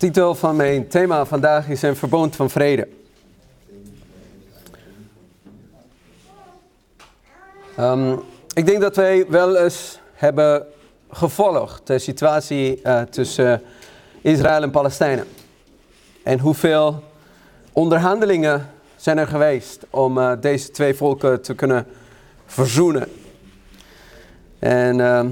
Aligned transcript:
titel 0.00 0.34
van 0.34 0.56
mijn 0.56 0.88
thema 0.88 1.24
vandaag 1.24 1.68
is 1.68 1.82
een 1.82 1.96
verbond 1.96 2.36
van 2.36 2.50
vrede. 2.50 2.88
Ehm, 7.76 8.16
ik 8.54 8.66
denk 8.66 8.80
dat 8.80 8.96
wij 8.96 9.26
wel 9.28 9.56
eens 9.56 9.98
hebben 10.12 10.66
gevolgd 11.10 11.86
de 11.86 11.98
situatie 11.98 12.80
uh, 12.84 13.00
tussen 13.02 13.62
Israël 14.20 14.62
en 14.62 14.70
Palestijnen. 14.70 15.26
En 16.22 16.38
hoeveel 16.38 17.02
onderhandelingen 17.72 18.70
zijn 18.96 19.18
er 19.18 19.26
geweest 19.26 19.86
om 19.90 20.18
uh, 20.18 20.32
deze 20.40 20.70
twee 20.70 20.94
volken 20.94 21.42
te 21.42 21.54
kunnen 21.54 21.86
verzoenen. 22.46 23.08
En 24.58 24.98
uh, 24.98 25.24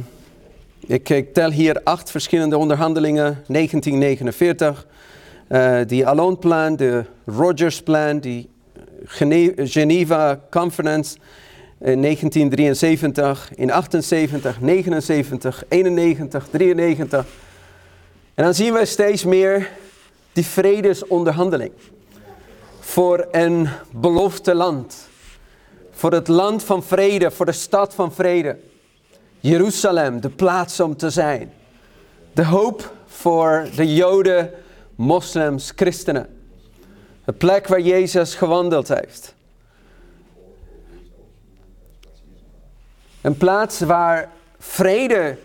ik, 0.88 1.34
tel 1.34 1.50
hier 1.50 1.80
acht 1.84 2.10
verschillende 2.10 2.58
onderhandelingen. 2.58 3.44
1949, 3.46 4.86
uh, 5.48 5.80
die 5.86 6.06
Alon-plan, 6.06 6.76
de 6.76 7.04
Rogers-plan, 7.26 8.18
die 8.18 8.48
Geneva 9.56 10.40
Conference 10.50 11.16
in 11.80 12.02
1973, 12.02 13.50
in 13.54 13.70
78, 13.70 14.60
79, 14.60 15.64
91, 15.68 16.48
93. 16.50 17.26
En 18.34 18.44
dan 18.44 18.54
zien 18.54 18.72
we 18.72 18.84
steeds 18.84 19.24
meer 19.24 19.70
die 20.32 20.46
vredesonderhandeling 20.46 21.72
voor 22.80 23.28
een 23.30 23.68
beloofde 23.92 24.54
land. 24.54 25.08
Voor 25.90 26.12
het 26.12 26.28
land 26.28 26.64
van 26.64 26.82
vrede, 26.82 27.30
voor 27.30 27.46
de 27.46 27.52
stad 27.52 27.94
van 27.94 28.12
vrede. 28.12 28.56
Jeruzalem, 29.40 30.20
de 30.20 30.28
plaats 30.28 30.80
om 30.80 30.96
te 30.96 31.10
zijn. 31.10 31.52
De 32.32 32.44
hoop 32.44 32.92
voor 33.06 33.68
de 33.76 33.94
Joden, 33.94 34.50
moslims, 34.94 35.72
christenen. 35.76 36.26
De 37.24 37.32
plek 37.32 37.66
waar 37.66 37.80
Jezus 37.80 38.34
gewandeld 38.34 38.88
heeft. 38.88 39.34
Een 43.20 43.36
plaats 43.36 43.80
waar 43.80 44.30
vrede 44.58 45.36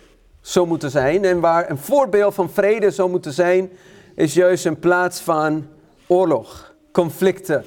zou 0.41 0.67
moeten 0.67 0.91
zijn 0.91 1.25
en 1.25 1.39
waar 1.39 1.69
een 1.69 1.77
voorbeeld 1.77 2.33
van 2.33 2.49
vrede 2.49 2.91
zou 2.91 3.09
moeten 3.09 3.33
zijn, 3.33 3.71
is 4.15 4.33
juist 4.33 4.65
een 4.65 4.79
plaats 4.79 5.19
van 5.19 5.67
oorlog, 6.07 6.73
conflicten, 6.91 7.65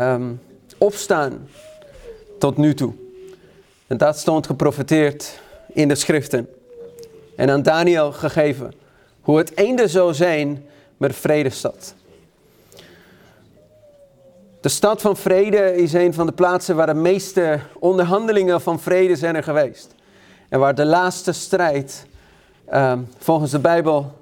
um, 0.00 0.40
opstaan 0.78 1.48
tot 2.38 2.56
nu 2.56 2.74
toe. 2.74 2.92
En 3.86 3.96
dat 3.96 4.18
stond 4.18 4.46
geprofiteerd 4.46 5.40
in 5.66 5.88
de 5.88 5.94
schriften. 5.94 6.48
En 7.36 7.50
aan 7.50 7.62
Daniel 7.62 8.12
gegeven 8.12 8.72
hoe 9.20 9.38
het 9.38 9.54
einde 9.54 9.88
zou 9.88 10.14
zijn 10.14 10.64
met 10.96 11.10
de 11.10 11.16
vredestad. 11.16 11.94
De 14.60 14.68
stad 14.68 15.00
van 15.00 15.16
vrede 15.16 15.76
is 15.76 15.92
een 15.92 16.14
van 16.14 16.26
de 16.26 16.32
plaatsen 16.32 16.76
waar 16.76 16.86
de 16.86 16.94
meeste 16.94 17.60
onderhandelingen 17.78 18.60
van 18.60 18.80
vrede 18.80 19.16
zijn 19.16 19.36
er 19.36 19.42
geweest. 19.42 19.94
En 20.48 20.58
waar 20.58 20.74
de 20.74 20.84
laatste 20.84 21.32
strijd, 21.32 22.06
um, 22.74 23.08
volgens 23.18 23.50
de 23.50 23.58
Bijbel, 23.58 24.12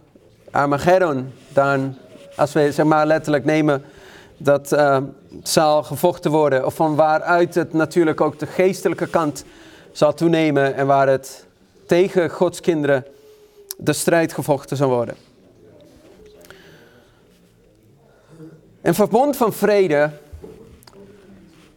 Armageddon, 0.50 1.33
dan, 1.48 1.97
als 2.37 2.53
we 2.53 2.72
zeg 2.72 2.87
maar 2.87 3.06
letterlijk 3.06 3.45
nemen, 3.45 3.84
dat 4.37 4.72
uh, 4.72 4.98
zal 5.42 5.83
gevochten 5.83 6.31
worden. 6.31 6.67
Of 6.67 6.75
van 6.75 6.95
waaruit 6.95 7.55
het 7.55 7.72
natuurlijk 7.72 8.20
ook 8.20 8.39
de 8.39 8.47
geestelijke 8.47 9.06
kant 9.06 9.45
zal 9.95 10.14
toenemen 10.14 10.75
en 10.75 10.87
waar 10.87 11.09
het 11.09 11.47
tegen 11.87 12.31
Gods 12.31 12.61
kinderen 12.61 13.05
de 13.77 13.92
strijd 13.92 14.33
gevochten 14.33 14.77
zal 14.77 14.89
worden. 14.89 15.17
Een 18.83 18.95
verbond 18.95 19.37
van 19.37 19.53
vrede 19.53 20.11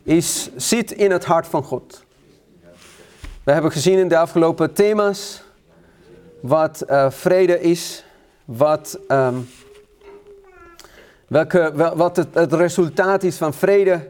is, 0.03 0.49
zit 0.55 0.91
in 0.91 1.11
het 1.11 1.25
hart 1.25 1.47
van 1.47 1.63
God. 1.63 2.03
We 3.43 3.51
hebben 3.51 3.71
gezien 3.71 3.97
in 3.97 4.07
de 4.07 4.17
afgelopen 4.17 4.73
thema's 4.73 5.41
wat 6.39 6.83
uh, 6.89 7.11
vrede 7.11 7.61
is, 7.61 8.03
wat, 8.45 8.99
um, 9.07 9.49
welke, 11.27 11.71
wel, 11.75 11.95
wat 11.95 12.15
het, 12.15 12.27
het, 12.33 12.53
resultaat 12.53 13.23
is 13.23 13.37
van 13.37 13.53
vrede. 13.53 14.09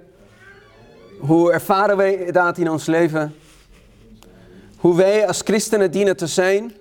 Hoe 1.20 1.52
ervaren 1.52 1.98
wij 1.98 2.32
dat 2.32 2.58
in 2.58 2.70
ons 2.70 2.86
leven? 2.86 3.36
Hoe 4.78 4.96
wij 4.96 5.28
als 5.28 5.42
christenen 5.42 5.92
dienen 5.92 6.18
te 6.18 6.28
zijn. 6.28 6.74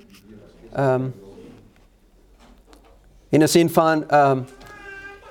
Um, 0.78 1.14
in 3.28 3.38
de 3.38 3.46
zin 3.46 3.70
van 3.70 4.14
um, 4.14 4.46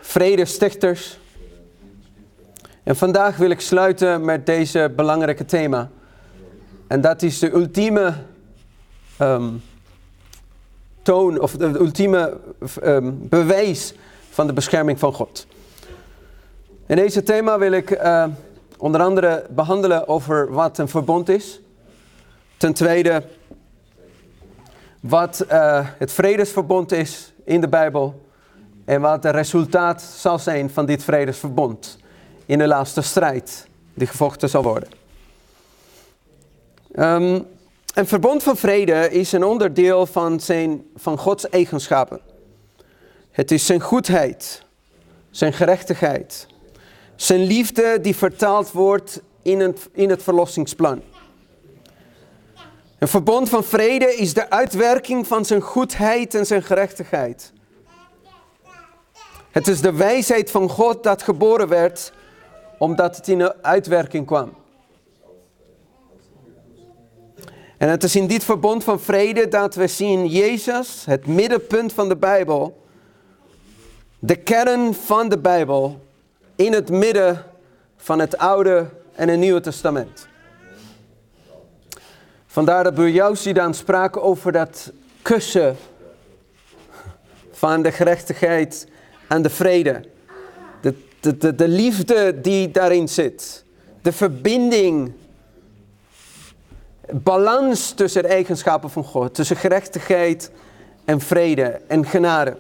vredestichters. 0.02 1.20
En 2.84 2.96
vandaag 2.96 3.38
wil 3.38 3.50
ik 3.50 3.62
sluiten 3.62 4.26
met 4.26 4.46
deze 4.46 4.92
belangrijke 4.96 5.46
thema. 5.46 5.90
En 6.88 7.02
dat 7.02 7.22
is 7.22 7.40
de 7.40 7.54
ultieme 7.54 8.14
um, 9.22 9.62
toon, 11.02 11.40
of 11.40 11.52
de 11.52 11.66
ultieme 11.66 12.38
bewijs 13.10 13.94
van 14.30 14.48
de 14.48 14.54
bescherming 14.54 15.00
van 15.00 15.14
God. 15.14 15.48
In 16.86 16.96
deze 16.96 17.24
thema 17.24 17.58
wil 17.60 17.72
ik 17.72 18.00
onder 18.78 19.02
andere 19.02 19.46
behandelen 19.50 20.08
over 20.08 20.52
wat 20.52 20.78
een 20.78 20.88
verbond 20.88 21.30
is. 21.30 21.60
Ten 22.58 22.74
tweede, 22.74 23.24
wat 25.00 25.46
uh, 25.52 25.88
het 25.98 26.12
vredesverbond 26.12 26.92
is 26.92 27.34
in 27.44 27.62
de 27.62 27.68
Bijbel. 27.68 28.24
En 28.86 29.02
wat 29.02 29.24
het 29.24 29.36
resultaat 29.36 30.02
zal 30.02 30.40
zijn 30.40 30.70
van 30.70 30.86
dit 30.86 31.04
vredesverbond 31.04 31.98
in 32.46 32.58
de 32.58 32.68
laatste 32.68 33.02
strijd 33.02 33.68
die 33.94 34.08
gevochten 34.08 34.50
zal 34.50 34.64
worden. 34.64 34.90
Um, 36.96 37.48
een 37.94 38.08
verbond 38.08 38.44
van 38.44 38.58
vrede 38.58 39.10
is 39.10 39.32
een 39.32 39.44
onderdeel 39.44 40.06
van, 40.06 40.40
zijn, 40.40 40.84
van 40.96 41.18
Gods 41.18 41.50
eigenschappen. 41.50 42.20
Het 43.32 43.52
is 43.52 43.66
zijn 43.66 43.82
goedheid, 43.82 44.64
zijn 45.30 45.54
gerechtigheid, 45.54 46.48
zijn 47.16 47.44
liefde 47.44 48.00
die 48.02 48.16
vertaald 48.16 48.72
wordt 48.72 49.22
in 49.42 49.60
het, 49.60 49.90
in 49.92 50.10
het 50.10 50.24
verlossingsplan. 50.24 51.02
Een 52.98 53.08
verbond 53.08 53.50
van 53.50 53.64
vrede 53.64 54.16
is 54.16 54.34
de 54.34 54.50
uitwerking 54.50 55.28
van 55.28 55.46
zijn 55.46 55.62
goedheid 55.62 56.36
en 56.36 56.46
zijn 56.46 56.64
gerechtigheid. 56.64 57.54
Het 59.52 59.68
is 59.68 59.82
de 59.82 59.94
wijsheid 59.94 60.52
van 60.52 60.70
God 60.70 61.04
dat 61.04 61.24
geboren 61.24 61.68
werd 61.68 62.14
omdat 62.78 63.16
het 63.16 63.28
in 63.28 63.38
de 63.38 63.64
uitwerking 63.64 64.26
kwam. 64.26 64.54
En 67.78 67.90
het 67.90 68.04
is 68.04 68.16
in 68.16 68.28
dit 68.28 68.44
verbond 68.44 68.84
van 68.84 69.00
vrede 69.00 69.48
dat 69.48 69.76
we 69.76 69.88
zien 69.88 70.28
Jezus, 70.28 71.06
het 71.06 71.28
middenpunt 71.28 71.94
van 71.94 72.10
de 72.10 72.16
Bijbel, 72.16 72.84
de 74.20 74.36
kern 74.36 74.94
van 74.94 75.30
de 75.30 75.38
Bijbel, 75.38 76.00
in 76.56 76.74
het 76.74 76.90
midden 76.90 77.44
van 77.98 78.20
het 78.20 78.38
Oude 78.38 78.90
en 79.16 79.30
het 79.30 79.40
Nieuwe 79.40 79.60
Testament. 79.60 80.28
Vandaar 82.56 82.84
dat 82.84 82.96
Burjousi 82.96 83.54
dan 83.54 83.74
sprak 83.74 84.18
over 84.18 84.52
dat 84.52 84.92
kussen 85.22 85.78
van 87.52 87.82
de 87.82 87.92
gerechtigheid 87.92 88.88
en 89.28 89.42
de 89.42 89.50
vrede 89.50 90.02
de, 90.82 91.38
de, 91.38 91.56
de 91.56 91.68
liefde 91.68 92.42
die 92.42 92.72
daarin 92.72 93.10
zit. 93.10 93.64
De 94.02 94.12
verbinding. 94.12 95.14
Balans 97.12 97.92
tussen 97.92 98.22
de 98.22 98.28
eigenschappen 98.28 98.90
van 98.90 99.04
God. 99.04 99.34
Tussen 99.34 99.56
gerechtigheid 99.56 100.52
en 101.06 101.20
vrede 101.20 101.82
en 101.88 102.06
genade. 102.06 102.58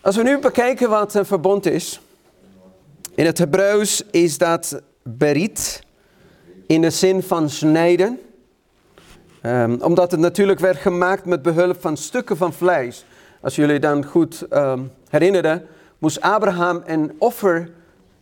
Als 0.00 0.16
we 0.16 0.22
nu 0.22 0.38
bekijken 0.38 0.88
wat 0.88 1.14
een 1.14 1.26
verbond 1.26 1.66
is. 1.66 2.00
In 3.14 3.26
het 3.26 3.38
Hebreeuws 3.38 4.02
is 4.10 4.38
dat 4.38 4.82
berit. 5.02 5.88
In 6.70 6.80
de 6.80 6.90
zin 6.90 7.22
van 7.22 7.50
snijden. 7.50 8.20
Um, 9.42 9.82
omdat 9.82 10.10
het 10.10 10.20
natuurlijk 10.20 10.60
werd 10.60 10.76
gemaakt 10.76 11.24
met 11.24 11.42
behulp 11.42 11.80
van 11.80 11.96
stukken 11.96 12.36
van 12.36 12.52
vlees. 12.52 13.04
Als 13.40 13.56
jullie 13.56 13.78
dan 13.78 14.04
goed 14.04 14.46
um, 14.52 14.92
herinneren, 15.08 15.66
moest 15.98 16.20
Abraham 16.20 16.82
een 16.86 17.12
offer 17.18 17.70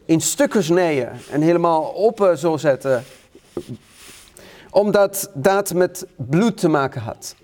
in 0.04 0.20
stukken 0.20 0.62
snijden 0.62 1.12
en 1.30 1.40
helemaal 1.40 1.82
op 1.82 2.32
zo 2.36 2.56
zetten. 2.56 3.04
Omdat 4.70 5.30
dat 5.34 5.74
met 5.74 6.06
bloed 6.16 6.56
te 6.56 6.68
maken 6.68 7.00
had. 7.00 7.34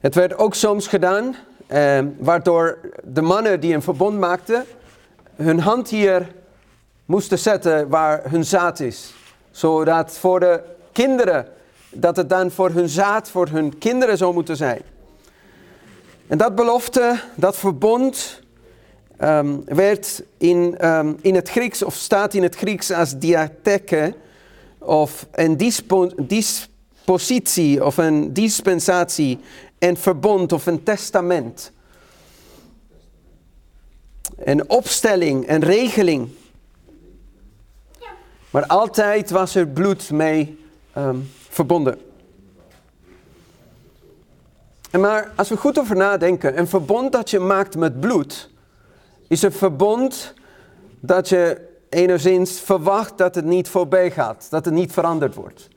Het 0.00 0.14
werd 0.14 0.36
ook 0.36 0.54
soms 0.54 0.86
gedaan, 0.86 1.36
eh, 1.66 2.00
waardoor 2.18 2.78
de 3.04 3.22
mannen 3.22 3.60
die 3.60 3.74
een 3.74 3.82
verbond 3.82 4.18
maakten, 4.18 4.64
hun 5.36 5.60
hand 5.60 5.88
hier 5.88 6.32
moesten 7.04 7.38
zetten 7.38 7.88
waar 7.88 8.30
hun 8.30 8.44
zaad 8.44 8.80
is. 8.80 9.14
Zodat 9.54 10.18
voor 10.18 10.40
de 10.40 10.62
kinderen, 10.92 11.46
dat 11.90 12.16
het 12.16 12.28
dan 12.28 12.50
voor 12.50 12.70
hun 12.70 12.88
zaad, 12.88 13.30
voor 13.30 13.48
hun 13.48 13.78
kinderen 13.78 14.16
zou 14.16 14.34
moeten 14.34 14.56
zijn. 14.56 14.82
En 16.26 16.38
dat 16.38 16.54
belofte, 16.54 17.20
dat 17.34 17.56
verbond, 17.56 18.40
ehm, 19.16 19.56
werd 19.64 20.22
in, 20.38 20.78
ehm, 20.78 21.12
in 21.20 21.34
het 21.34 21.50
Grieks, 21.50 21.82
of 21.82 21.94
staat 21.94 22.34
in 22.34 22.42
het 22.42 22.56
Grieks 22.56 22.90
als 22.90 23.18
diatheke, 23.18 24.14
of 24.78 25.26
een 25.32 25.56
dispo, 25.56 26.10
dispositie, 26.16 27.84
of 27.84 27.96
een 27.96 28.32
dispensatie, 28.32 29.38
een 29.78 29.96
verbond 29.96 30.52
of 30.52 30.66
een 30.66 30.82
testament. 30.82 31.72
Een 34.36 34.70
opstelling, 34.70 35.48
een 35.48 35.62
regeling. 35.62 36.28
Maar 38.54 38.66
altijd 38.66 39.30
was 39.30 39.54
er 39.54 39.66
bloed 39.66 40.10
mee 40.10 40.58
ehm, 40.92 41.16
verbonden. 41.48 41.98
En 44.90 45.00
maar 45.00 45.32
als 45.36 45.48
we 45.48 45.56
goed 45.56 45.78
over 45.78 45.96
nadenken, 45.96 46.58
een 46.58 46.68
verbond 46.68 47.12
dat 47.12 47.30
je 47.30 47.38
maakt 47.38 47.76
met 47.76 48.00
bloed, 48.00 48.50
is 49.28 49.42
een 49.42 49.52
verbond 49.52 50.34
dat 51.00 51.28
je 51.28 51.68
enigszins 51.88 52.60
verwacht 52.60 53.18
dat 53.18 53.34
het 53.34 53.44
niet 53.44 53.68
voorbij 53.68 54.10
gaat, 54.10 54.46
dat 54.50 54.64
het 54.64 54.74
niet 54.74 54.92
veranderd 54.92 55.34
wordt. 55.34 55.68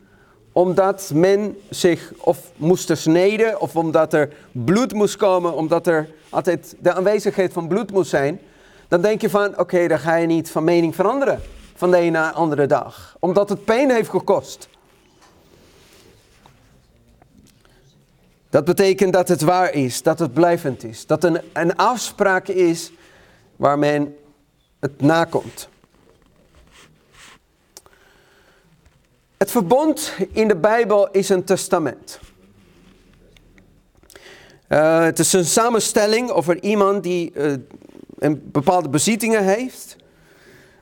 Omdat 0.52 1.12
men 1.14 1.58
zich 1.70 2.14
of 2.18 2.52
moest 2.56 2.98
snijden, 2.98 3.62
of 3.62 3.76
omdat 3.76 4.14
er 4.14 4.34
bloed 4.52 4.94
moest 4.94 5.16
komen, 5.16 5.54
omdat 5.54 5.88
er 5.88 6.10
altijd 6.30 6.76
de 6.80 6.94
aanwezigheid 6.94 7.54
van 7.54 7.68
bloed 7.68 7.92
moest 7.92 8.10
zijn, 8.10 8.40
dan 8.88 9.02
denk 9.02 9.22
je 9.22 9.30
van, 9.30 9.60
oké, 9.60 9.88
dan 9.88 10.00
ga 10.00 10.16
je 10.16 10.28
niet 10.28 10.52
van 10.52 10.64
mening 10.64 10.96
veranderen 10.96 11.42
van 11.78 11.92
de 11.92 11.98
ene 11.98 12.10
naar 12.10 12.32
de 12.32 12.38
andere 12.38 12.66
dag. 12.66 13.18
Omdat 13.20 13.50
het 13.50 13.66
pijn 13.66 13.92
heeft 13.92 14.10
gekost. 14.10 14.70
Dat 18.50 18.66
betekent 18.66 19.14
dat 19.14 19.28
het 19.28 19.42
waar 19.42 19.74
is, 19.74 20.02
dat 20.02 20.20
het 20.20 20.34
blijvend 20.34 20.84
is. 20.84 21.06
Dat 21.06 21.24
een, 21.24 21.42
een 21.54 21.76
afspraak 21.76 22.48
is 22.48 22.92
waar 23.56 23.80
men 23.80 24.16
het 24.80 25.02
nakomt. 25.02 25.70
Het 29.38 29.52
verbond 29.52 30.14
in 30.32 30.48
de 30.48 30.58
Bijbel 30.58 31.12
is 31.12 31.30
een 31.30 31.44
testament. 31.44 32.20
Uh, 34.70 35.04
het 35.04 35.20
is 35.20 35.34
een 35.34 35.46
samenstelling 35.46 36.30
over 36.30 36.64
iemand 36.64 37.04
die 37.04 37.32
uh, 37.34 37.54
een 38.20 38.50
bepaalde 38.52 38.90
bezittingen 38.90 39.44
heeft. 39.44 39.96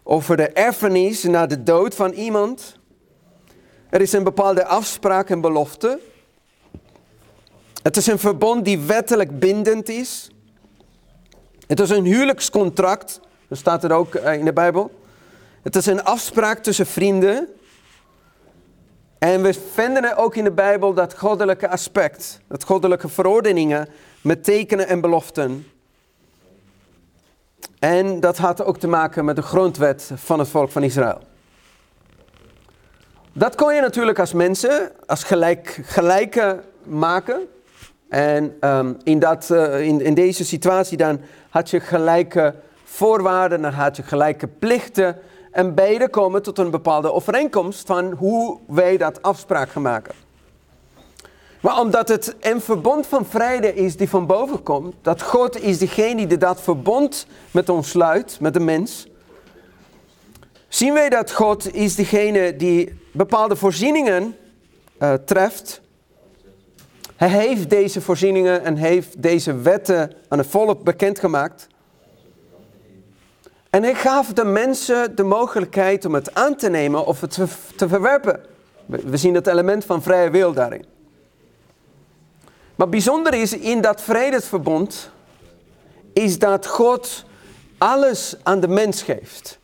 Over 0.07 0.37
de 0.37 0.47
erfenis 0.47 1.23
na 1.23 1.45
de 1.45 1.63
dood 1.63 1.95
van 1.95 2.11
iemand. 2.11 2.77
Er 3.89 4.01
is 4.01 4.11
een 4.11 4.23
bepaalde 4.23 4.65
afspraak 4.65 5.29
en 5.29 5.41
belofte. 5.41 5.99
Het 7.81 7.97
is 7.97 8.07
een 8.07 8.19
verbond 8.19 8.65
die 8.65 8.79
wettelijk 8.79 9.39
bindend 9.39 9.89
is. 9.89 10.29
Het 11.67 11.79
is 11.79 11.89
een 11.89 12.05
huwelijkscontract, 12.05 13.19
dat 13.47 13.57
staat 13.57 13.83
er 13.83 13.91
ook 13.91 14.15
eh, 14.15 14.33
in 14.33 14.45
de 14.45 14.53
Bijbel. 14.53 14.99
Het 15.61 15.75
is 15.75 15.85
een 15.85 16.03
afspraak 16.03 16.63
tussen 16.63 16.85
vrienden. 16.85 17.47
En 19.17 19.41
we 19.41 19.53
vinden 19.73 20.17
ook 20.17 20.35
in 20.35 20.43
de 20.43 20.51
Bijbel 20.51 20.93
dat 20.93 21.17
goddelijke 21.17 21.69
aspect, 21.69 22.39
dat 22.47 22.63
goddelijke 22.63 23.07
verordeningen 23.07 23.87
met 24.21 24.43
tekenen 24.43 24.87
en 24.87 25.01
beloften. 25.01 25.65
En 27.79 28.19
dat 28.19 28.37
had 28.37 28.63
ook 28.63 28.77
te 28.77 28.87
maken 28.87 29.25
met 29.25 29.35
de 29.35 29.41
grondwet 29.41 30.11
van 30.15 30.39
het 30.39 30.47
volk 30.47 30.71
van 30.71 30.83
Israël. 30.83 31.19
Dat 33.33 33.55
kon 33.55 33.75
je 33.75 33.81
natuurlijk 33.81 34.19
als 34.19 34.33
mensen, 34.33 34.91
als 35.05 35.23
gelijk, 35.23 35.79
gelijke 35.83 36.59
maken. 36.83 37.47
En 38.09 38.55
ehm, 38.59 38.93
in, 39.03 39.19
dat, 39.19 39.49
uh, 39.51 39.85
in, 39.85 40.01
in 40.01 40.13
deze 40.13 40.45
situatie 40.45 40.97
dan 40.97 41.21
had 41.49 41.69
je 41.69 41.79
gelijke 41.79 42.55
voorwaarden, 42.83 43.61
dan 43.61 43.71
had 43.71 43.95
je 43.95 44.03
gelijke 44.03 44.47
plichten. 44.47 45.17
En 45.51 45.73
beide 45.73 46.09
komen 46.09 46.41
tot 46.41 46.59
een 46.59 46.71
bepaalde 46.71 47.13
overeenkomst 47.13 47.87
van 47.87 48.11
hoe 48.11 48.59
wij 48.67 48.97
dat 48.97 49.21
afspraak 49.21 49.69
gaan 49.69 49.81
maken. 49.81 50.24
Maar 51.61 51.79
omdat 51.79 52.07
het 52.07 52.35
een 52.39 52.61
verbond 52.61 53.07
van 53.07 53.25
vrede 53.25 53.73
is 53.73 53.97
die 53.97 54.09
van 54.09 54.25
boven 54.25 54.63
komt, 54.63 54.95
dat 55.01 55.21
God 55.21 55.61
is 55.61 55.77
degene 55.77 56.27
die 56.27 56.37
dat 56.37 56.61
verbond 56.61 57.27
met 57.51 57.69
ons 57.69 57.89
sluit, 57.89 58.37
met 58.39 58.53
de 58.53 58.59
mens, 58.59 59.07
zien 60.67 60.93
wij 60.93 61.09
dat 61.09 61.31
God 61.31 61.73
is 61.73 61.95
degene 61.95 62.55
die 62.55 62.99
bepaalde 63.11 63.55
voorzieningen 63.55 64.35
uh, 64.99 65.13
treft 65.13 65.83
hij 67.15 67.29
heeft 67.29 67.69
deze 67.69 68.01
voorzieningen 68.01 68.63
en 68.63 68.75
heeft 68.75 69.21
deze 69.21 69.57
wetten 69.57 70.11
aan 70.27 70.37
het 70.37 70.47
volk 70.47 70.83
bekendgemaakt. 70.83 71.67
En 73.69 73.83
hij 73.83 73.95
gaf 73.95 74.33
de 74.33 74.43
mensen 74.43 75.15
de 75.15 75.23
mogelijkheid 75.23 76.05
om 76.05 76.13
het 76.13 76.33
aan 76.33 76.55
te 76.55 76.69
nemen 76.69 77.05
of 77.05 77.21
het 77.21 77.39
te, 77.75 77.87
verwerpen. 77.87 78.39
We 78.85 79.17
zien 79.17 79.33
het 79.33 79.47
element 79.47 79.85
van 79.85 80.03
vrije 80.03 80.29
wil 80.29 80.53
daarin. 80.53 80.85
Maar 82.75 82.89
bijzonder 82.89 83.33
is 83.33 83.53
in 83.53 83.81
dat 83.81 84.01
vredesverbond, 84.01 85.09
is 86.13 86.39
dat 86.39 86.67
God 86.67 87.25
alles 87.77 88.35
aan 88.43 88.59
de 88.59 88.67
mens 88.67 89.01
geeft. 89.01 89.59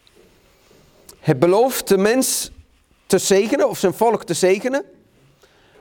Hij 1.19 1.37
belooft 1.37 1.87
de 1.87 1.97
mens 1.97 2.51
te 3.05 3.17
zegenen 3.17 3.69
of 3.69 3.77
zijn 3.77 3.93
volk 3.93 4.23
te 4.23 4.33
zegenen. 4.33 4.83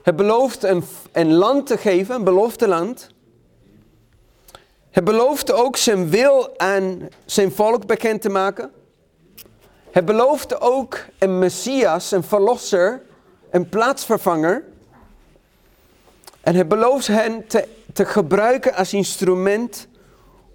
Hij 0.02 0.14
belooft 0.14 0.62
een, 0.62 0.84
een 1.12 1.32
land 1.32 1.66
te 1.66 1.78
geven, 1.78 2.14
een 2.14 2.24
beloofde 2.24 2.68
land. 2.68 3.08
Hij 4.90 5.02
belooft 5.02 5.52
ook 5.52 5.76
zijn 5.76 6.10
wil 6.10 6.58
aan 6.58 7.08
zijn 7.24 7.52
volk 7.52 7.86
bekend 7.86 8.22
te 8.22 8.28
maken. 8.28 8.70
Hij 9.90 10.04
belooft 10.04 10.60
ook 10.60 10.98
een 11.18 11.38
Messias, 11.38 12.10
een 12.10 12.22
verlosser, 12.22 13.02
een 13.50 13.68
plaatsvervanger. 13.68 14.64
En 16.40 16.54
hij 16.54 16.66
belooft 16.66 17.06
hen 17.06 17.46
te, 17.46 17.69
te 17.92 18.04
gebruiken 18.04 18.75
als 18.75 18.92
instrument 18.92 19.88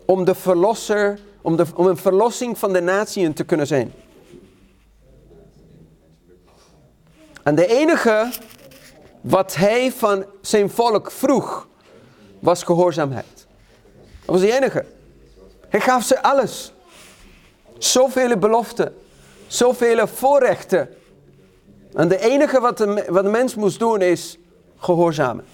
om 0.05 0.25
de 0.25 0.35
verlosser, 0.35 1.19
om, 1.41 1.55
de, 1.55 1.65
om 1.75 1.87
een 1.87 1.97
verlossing 1.97 2.57
van 2.57 2.73
de 2.73 2.81
natieën 2.81 3.33
te 3.33 3.43
kunnen 3.43 3.67
zijn. 3.67 3.93
En 7.43 7.55
de 7.55 7.67
enige 7.67 8.31
wat 9.21 9.55
hij 9.55 9.91
van 9.91 10.25
zijn 10.41 10.69
volk 10.69 11.11
vroeg, 11.11 11.67
was 12.39 12.63
gehoorzaamheid. 12.63 13.47
Dat 14.25 14.35
was 14.35 14.39
de 14.39 14.55
enige. 14.55 14.85
Hij 15.69 15.79
gaf 15.79 16.03
ze 16.03 16.21
alles. 16.21 16.73
Zoveel 17.77 18.37
beloften. 18.37 18.95
Zoveel 19.47 20.07
voorrechten. 20.07 20.89
En 21.93 22.07
de 22.07 22.19
enige 22.19 22.59
wat 22.59 22.77
de, 22.77 23.05
wat 23.09 23.23
de 23.23 23.29
mens 23.29 23.55
moest 23.55 23.79
doen 23.79 24.01
is 24.01 24.37
gehoorzamen. 24.77 25.45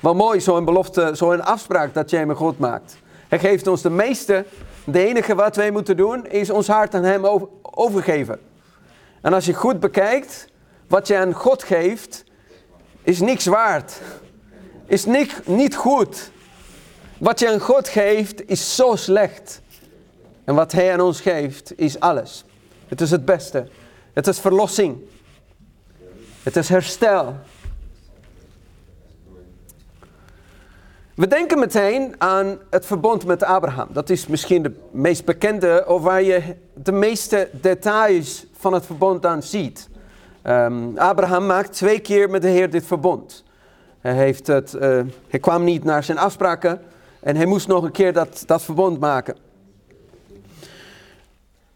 Wel 0.00 0.14
mooi, 0.14 0.40
zo'n 0.40 0.64
belofte, 0.64 1.10
zo'n 1.14 1.44
afspraak 1.44 1.94
dat 1.94 2.10
jij 2.10 2.26
met 2.26 2.36
God 2.36 2.58
maakt. 2.58 2.96
Hij 3.28 3.38
geeft 3.38 3.66
ons 3.66 3.82
de 3.82 3.90
meeste. 3.90 4.44
De 4.84 5.06
enige 5.06 5.34
wat 5.34 5.56
wij 5.56 5.70
moeten 5.70 5.96
doen 5.96 6.26
is 6.26 6.50
ons 6.50 6.66
hart 6.66 6.94
aan 6.94 7.04
hem 7.04 7.48
overgeven. 7.62 8.40
En 9.20 9.32
als 9.32 9.44
je 9.44 9.54
goed 9.54 9.80
bekijkt, 9.80 10.48
wat 10.88 11.06
je 11.06 11.16
aan 11.16 11.32
God 11.32 11.62
geeft, 11.62 12.24
is 13.02 13.20
niks 13.20 13.46
waard. 13.46 14.00
Is 14.86 15.04
niet, 15.04 15.46
niet 15.46 15.76
goed. 15.76 16.30
Wat 17.18 17.38
je 17.38 17.48
aan 17.52 17.60
God 17.60 17.88
geeft, 17.88 18.48
is 18.48 18.76
zo 18.76 18.96
slecht. 18.96 19.60
En 20.44 20.54
wat 20.54 20.72
Hij 20.72 20.92
aan 20.92 21.00
ons 21.00 21.20
geeft, 21.20 21.78
is 21.78 22.00
alles. 22.00 22.44
Het 22.88 23.00
is 23.00 23.10
het 23.10 23.24
beste. 23.24 23.68
Het 24.12 24.26
is 24.26 24.38
verlossing. 24.38 24.98
Het 26.42 26.56
is 26.56 26.68
herstel. 26.68 27.36
We 31.22 31.28
denken 31.28 31.58
meteen 31.58 32.14
aan 32.18 32.58
het 32.70 32.86
verbond 32.86 33.24
met 33.24 33.42
Abraham. 33.42 33.88
Dat 33.92 34.10
is 34.10 34.26
misschien 34.26 34.62
de 34.62 34.74
meest 34.90 35.24
bekende, 35.24 35.84
of 35.86 36.02
waar 36.02 36.22
je 36.22 36.42
de 36.74 36.92
meeste 36.92 37.48
details 37.52 38.46
van 38.52 38.72
het 38.72 38.86
verbond 38.86 39.26
aan 39.26 39.42
ziet. 39.42 39.88
Um, 40.44 40.98
Abraham 40.98 41.46
maakt 41.46 41.72
twee 41.72 42.00
keer 42.00 42.30
met 42.30 42.42
de 42.42 42.48
Heer 42.48 42.70
dit 42.70 42.86
verbond. 42.86 43.44
Hij, 44.00 44.14
heeft 44.14 44.46
het, 44.46 44.74
uh, 44.74 45.00
hij 45.28 45.40
kwam 45.40 45.64
niet 45.64 45.84
naar 45.84 46.04
zijn 46.04 46.18
afspraken 46.18 46.80
en 47.20 47.36
hij 47.36 47.46
moest 47.46 47.68
nog 47.68 47.82
een 47.84 47.92
keer 47.92 48.12
dat, 48.12 48.42
dat 48.46 48.62
verbond 48.62 49.00
maken. 49.00 49.36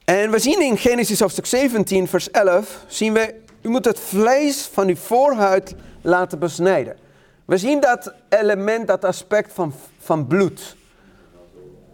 En 0.04 0.30
we 0.30 0.38
zien 0.38 0.62
in 0.62 0.78
Genesis 0.78 1.20
hoofdstuk 1.20 1.46
17, 1.46 2.08
vers 2.08 2.30
11, 2.30 2.84
zien 2.86 3.12
we, 3.12 3.34
u 3.60 3.68
moet 3.68 3.84
het 3.84 4.00
vlees 4.00 4.70
van 4.72 4.88
uw 4.88 4.96
voorhuid 4.96 5.74
laten 6.00 6.38
besnijden. 6.38 7.04
We 7.46 7.58
zien 7.58 7.80
dat 7.80 8.14
element, 8.28 8.86
dat 8.86 9.04
aspect 9.04 9.52
van, 9.52 9.74
van 9.98 10.26
bloed. 10.26 10.76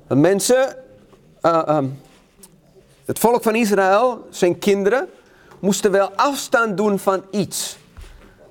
De 0.06 0.14
mensen, 0.14 0.76
uh, 1.42 1.62
um, 1.68 2.00
het 3.04 3.18
volk 3.18 3.42
van 3.42 3.54
Israël, 3.54 4.26
zijn 4.30 4.58
kinderen, 4.58 5.08
moesten 5.58 5.90
wel 5.90 6.10
afstand 6.10 6.76
doen 6.76 6.98
van 6.98 7.24
iets. 7.30 7.76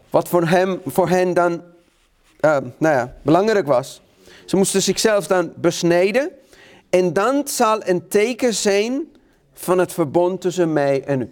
Wat 0.10 0.28
voor, 0.28 0.48
hem, 0.48 0.82
voor 0.86 1.10
hen 1.10 1.34
dan 1.34 1.52
uh, 2.42 2.58
nou 2.78 2.96
ja, 2.96 3.14
belangrijk 3.22 3.68
was. 3.68 4.02
Ze 4.46 4.56
moesten 4.56 4.82
zichzelf 4.82 5.28
dan 5.28 5.54
besnijden. 5.56 6.32
En 6.90 7.14
dan 7.14 7.48
zal 7.48 7.88
een 7.88 8.08
teken 8.08 8.54
zijn 8.54 9.16
van 9.54 9.78
het 9.78 9.94
verbond 9.94 10.42
tussen 10.42 10.74
mij 10.74 11.04
en 11.04 11.22
u. 11.22 11.32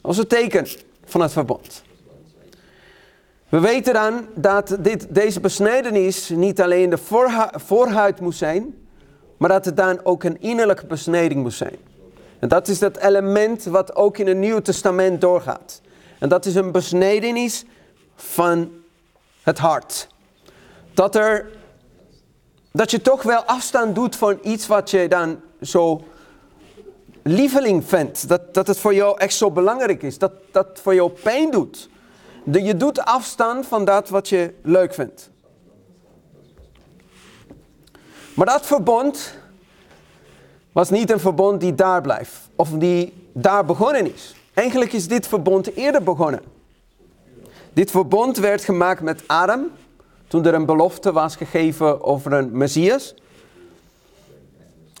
Als 0.00 0.18
een 0.18 0.26
teken 0.26 0.66
van 1.04 1.20
het 1.20 1.32
verbond. 1.32 1.82
We 3.52 3.60
weten 3.60 3.92
dan 3.94 4.26
dat 4.34 4.76
dit, 4.78 5.06
deze 5.14 5.40
besnijdenis 5.40 6.28
niet 6.28 6.60
alleen 6.60 6.90
de 6.90 6.98
voorhuid 7.54 8.20
moest 8.20 8.38
zijn, 8.38 8.86
maar 9.36 9.48
dat 9.48 9.64
het 9.64 9.76
dan 9.76 10.04
ook 10.04 10.24
een 10.24 10.40
innerlijke 10.40 10.86
besneding 10.86 11.42
moest 11.42 11.56
zijn. 11.56 11.76
En 12.38 12.48
dat 12.48 12.68
is 12.68 12.78
dat 12.78 12.96
element 12.96 13.64
wat 13.64 13.96
ook 13.96 14.18
in 14.18 14.26
het 14.26 14.36
Nieuwe 14.36 14.62
Testament 14.62 15.20
doorgaat. 15.20 15.80
En 16.18 16.28
dat 16.28 16.46
is 16.46 16.54
een 16.54 16.72
besnijdenis 16.72 17.64
van 18.16 18.72
het 19.42 19.58
hart. 19.58 20.08
Dat, 20.94 21.14
er, 21.14 21.50
dat 22.70 22.90
je 22.90 23.00
toch 23.00 23.22
wel 23.22 23.44
afstand 23.44 23.94
doet 23.94 24.16
van 24.16 24.38
iets 24.42 24.66
wat 24.66 24.90
je 24.90 25.08
dan 25.08 25.40
zo 25.60 26.02
lieveling 27.22 27.84
vindt. 27.84 28.28
Dat, 28.28 28.54
dat 28.54 28.66
het 28.66 28.78
voor 28.78 28.94
jou 28.94 29.18
echt 29.18 29.34
zo 29.34 29.50
belangrijk 29.50 30.02
is. 30.02 30.18
Dat 30.18 30.32
dat 30.50 30.80
voor 30.82 30.94
jou 30.94 31.10
pijn 31.22 31.50
doet. 31.50 31.90
De, 32.44 32.62
je 32.62 32.76
doet 32.76 33.04
afstand 33.04 33.66
van 33.66 33.84
dat 33.84 34.08
wat 34.08 34.28
je 34.28 34.54
leuk 34.62 34.94
vindt. 34.94 35.30
Maar 38.34 38.46
dat 38.46 38.66
verbond 38.66 39.34
was 40.72 40.90
niet 40.90 41.10
een 41.10 41.20
verbond 41.20 41.60
die 41.60 41.74
daar 41.74 42.00
blijft. 42.00 42.32
Of 42.56 42.70
die 42.70 43.28
daar 43.32 43.64
begonnen 43.64 44.14
is. 44.14 44.34
Eigenlijk 44.54 44.92
is 44.92 45.08
dit 45.08 45.26
verbond 45.26 45.76
eerder 45.76 46.02
begonnen. 46.02 46.40
Dit 47.72 47.90
verbond 47.90 48.36
werd 48.36 48.64
gemaakt 48.64 49.00
met 49.00 49.22
Adam. 49.26 49.70
Toen 50.28 50.46
er 50.46 50.54
een 50.54 50.66
belofte 50.66 51.12
was 51.12 51.36
gegeven 51.36 52.02
over 52.02 52.32
een 52.32 52.56
Messias. 52.56 53.14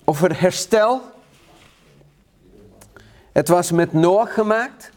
Over 0.04 0.40
herstel. 0.40 1.00
Het 3.32 3.48
was 3.48 3.70
met 3.70 3.92
Noach 3.92 4.34
gemaakt. 4.34 4.90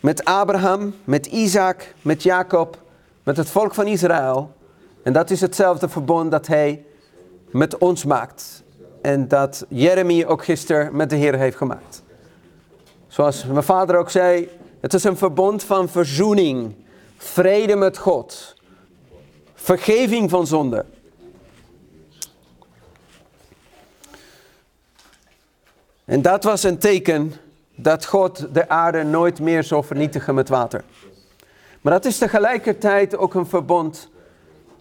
Met 0.00 0.24
Abraham, 0.24 0.94
met 1.04 1.26
Isaac, 1.26 1.94
met 2.02 2.22
Jacob, 2.22 2.78
met 3.22 3.36
het 3.36 3.50
volk 3.50 3.74
van 3.74 3.86
Israël. 3.86 4.54
En 5.02 5.12
dat 5.12 5.30
is 5.30 5.40
hetzelfde 5.40 5.88
verbond 5.88 6.30
dat 6.30 6.46
hij 6.46 6.84
met 7.50 7.78
ons 7.78 8.04
maakt. 8.04 8.62
En 9.02 9.28
dat 9.28 9.66
Jeremie 9.68 10.26
ook 10.26 10.44
gisteren 10.44 10.96
met 10.96 11.10
de 11.10 11.16
Heer 11.16 11.38
heeft 11.38 11.56
gemaakt. 11.56 12.02
Zoals 13.08 13.44
mijn 13.44 13.62
vader 13.62 13.96
ook 13.96 14.10
zei, 14.10 14.48
het 14.80 14.94
is 14.94 15.04
een 15.04 15.16
verbond 15.16 15.62
van 15.62 15.88
verzoening, 15.88 16.74
vrede 17.16 17.76
met 17.76 17.98
God, 17.98 18.56
vergeving 19.54 20.30
van 20.30 20.46
zonde. 20.46 20.84
En 26.04 26.22
dat 26.22 26.44
was 26.44 26.62
een 26.62 26.78
teken 26.78 27.32
dat 27.76 28.06
God 28.06 28.54
de 28.54 28.68
aarde 28.68 29.02
nooit 29.02 29.40
meer 29.40 29.64
zou 29.64 29.84
vernietigen 29.84 30.34
met 30.34 30.48
water. 30.48 30.84
Maar 31.80 31.92
dat 31.92 32.04
is 32.04 32.18
tegelijkertijd 32.18 33.16
ook 33.16 33.34
een 33.34 33.46
verbond, 33.46 34.10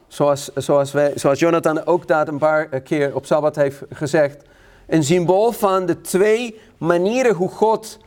zoals, 0.08 0.54
zoals, 0.54 0.92
wij, 0.92 1.12
zoals 1.16 1.40
Jonathan 1.40 1.86
ook 1.86 2.08
dat 2.08 2.28
een 2.28 2.38
paar 2.38 2.82
keer 2.82 3.16
op 3.16 3.26
Sabbat 3.26 3.56
heeft 3.56 3.82
gezegd. 3.90 4.44
Een 4.88 5.04
symbool 5.04 5.52
van 5.52 5.86
de 5.86 6.02
twee 6.02 6.60
manieren 6.78 7.34
hoe 7.34 7.50
God 7.50 7.98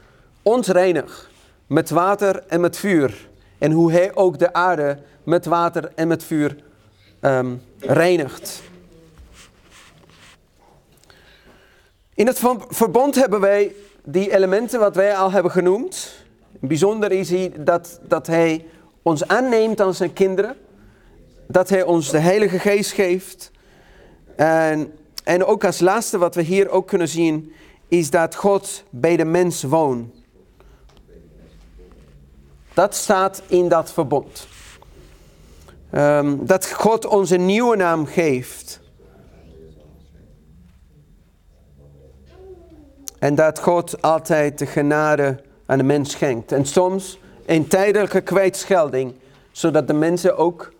ons 0.42 0.68
reinigt. 0.68 1.28
Met 1.66 1.90
water 1.90 2.44
en 2.46 2.60
met 2.60 2.76
vuur. 2.76 3.28
En 3.58 3.72
hoe 3.72 3.92
hij 3.92 4.14
ook 4.14 4.38
de 4.38 4.52
aarde 4.52 4.98
met 5.22 5.46
water 5.46 5.92
en 5.94 6.08
met 6.08 6.24
vuur 6.24 6.56
um, 7.20 7.62
reinigt. 7.78 8.62
In 12.14 12.26
het 12.26 12.40
verbond 12.68 13.14
hebben 13.14 13.40
wij 13.40 13.74
die 14.10 14.34
elementen 14.34 14.80
wat 14.80 14.96
wij 14.96 15.16
al 15.16 15.30
hebben 15.30 15.52
genoemd. 15.52 16.24
Bijzonder 16.60 17.12
is 17.12 17.30
hij 17.30 17.52
dat, 17.58 18.00
dat 18.02 18.26
hij 18.26 18.66
ons 19.02 19.28
aanneemt 19.28 19.80
als 19.80 19.96
zijn 19.96 20.12
kinderen. 20.12 20.56
Dat 21.46 21.68
hij 21.68 21.82
ons 21.82 22.10
de 22.10 22.18
Heilige 22.18 22.58
Geest 22.58 22.92
geeft. 22.92 23.50
En, 24.36 24.92
en 25.24 25.44
ook 25.44 25.64
als 25.64 25.80
laatste 25.80 26.18
wat 26.18 26.34
we 26.34 26.42
hier 26.42 26.68
ook 26.70 26.86
kunnen 26.86 27.08
zien, 27.08 27.52
is 27.88 28.10
dat 28.10 28.34
God 28.34 28.84
bij 28.90 29.16
de 29.16 29.24
mens 29.24 29.62
woont. 29.62 30.14
Dat 32.74 32.94
staat 32.94 33.42
in 33.46 33.68
dat 33.68 33.92
verbond. 33.92 34.48
Ehm, 35.90 36.36
dat 36.40 36.72
God 36.72 37.06
ons 37.06 37.30
een 37.30 37.46
nieuwe 37.46 37.76
naam 37.76 38.06
geeft. 38.06 38.80
En 43.18 43.34
dat 43.34 43.60
God 43.60 44.02
altijd 44.02 44.58
de 44.58 44.66
genade 44.66 45.36
aan 45.66 45.78
de 45.78 45.84
mens 45.84 46.10
schenkt. 46.10 46.52
En 46.52 46.66
soms 46.66 47.18
een 47.46 47.66
tijdelijke 47.66 48.20
kwijtschelding, 48.20 49.14
zodat 49.52 49.86
de 49.86 49.92
mensen 49.92 50.36
ook 50.36 50.72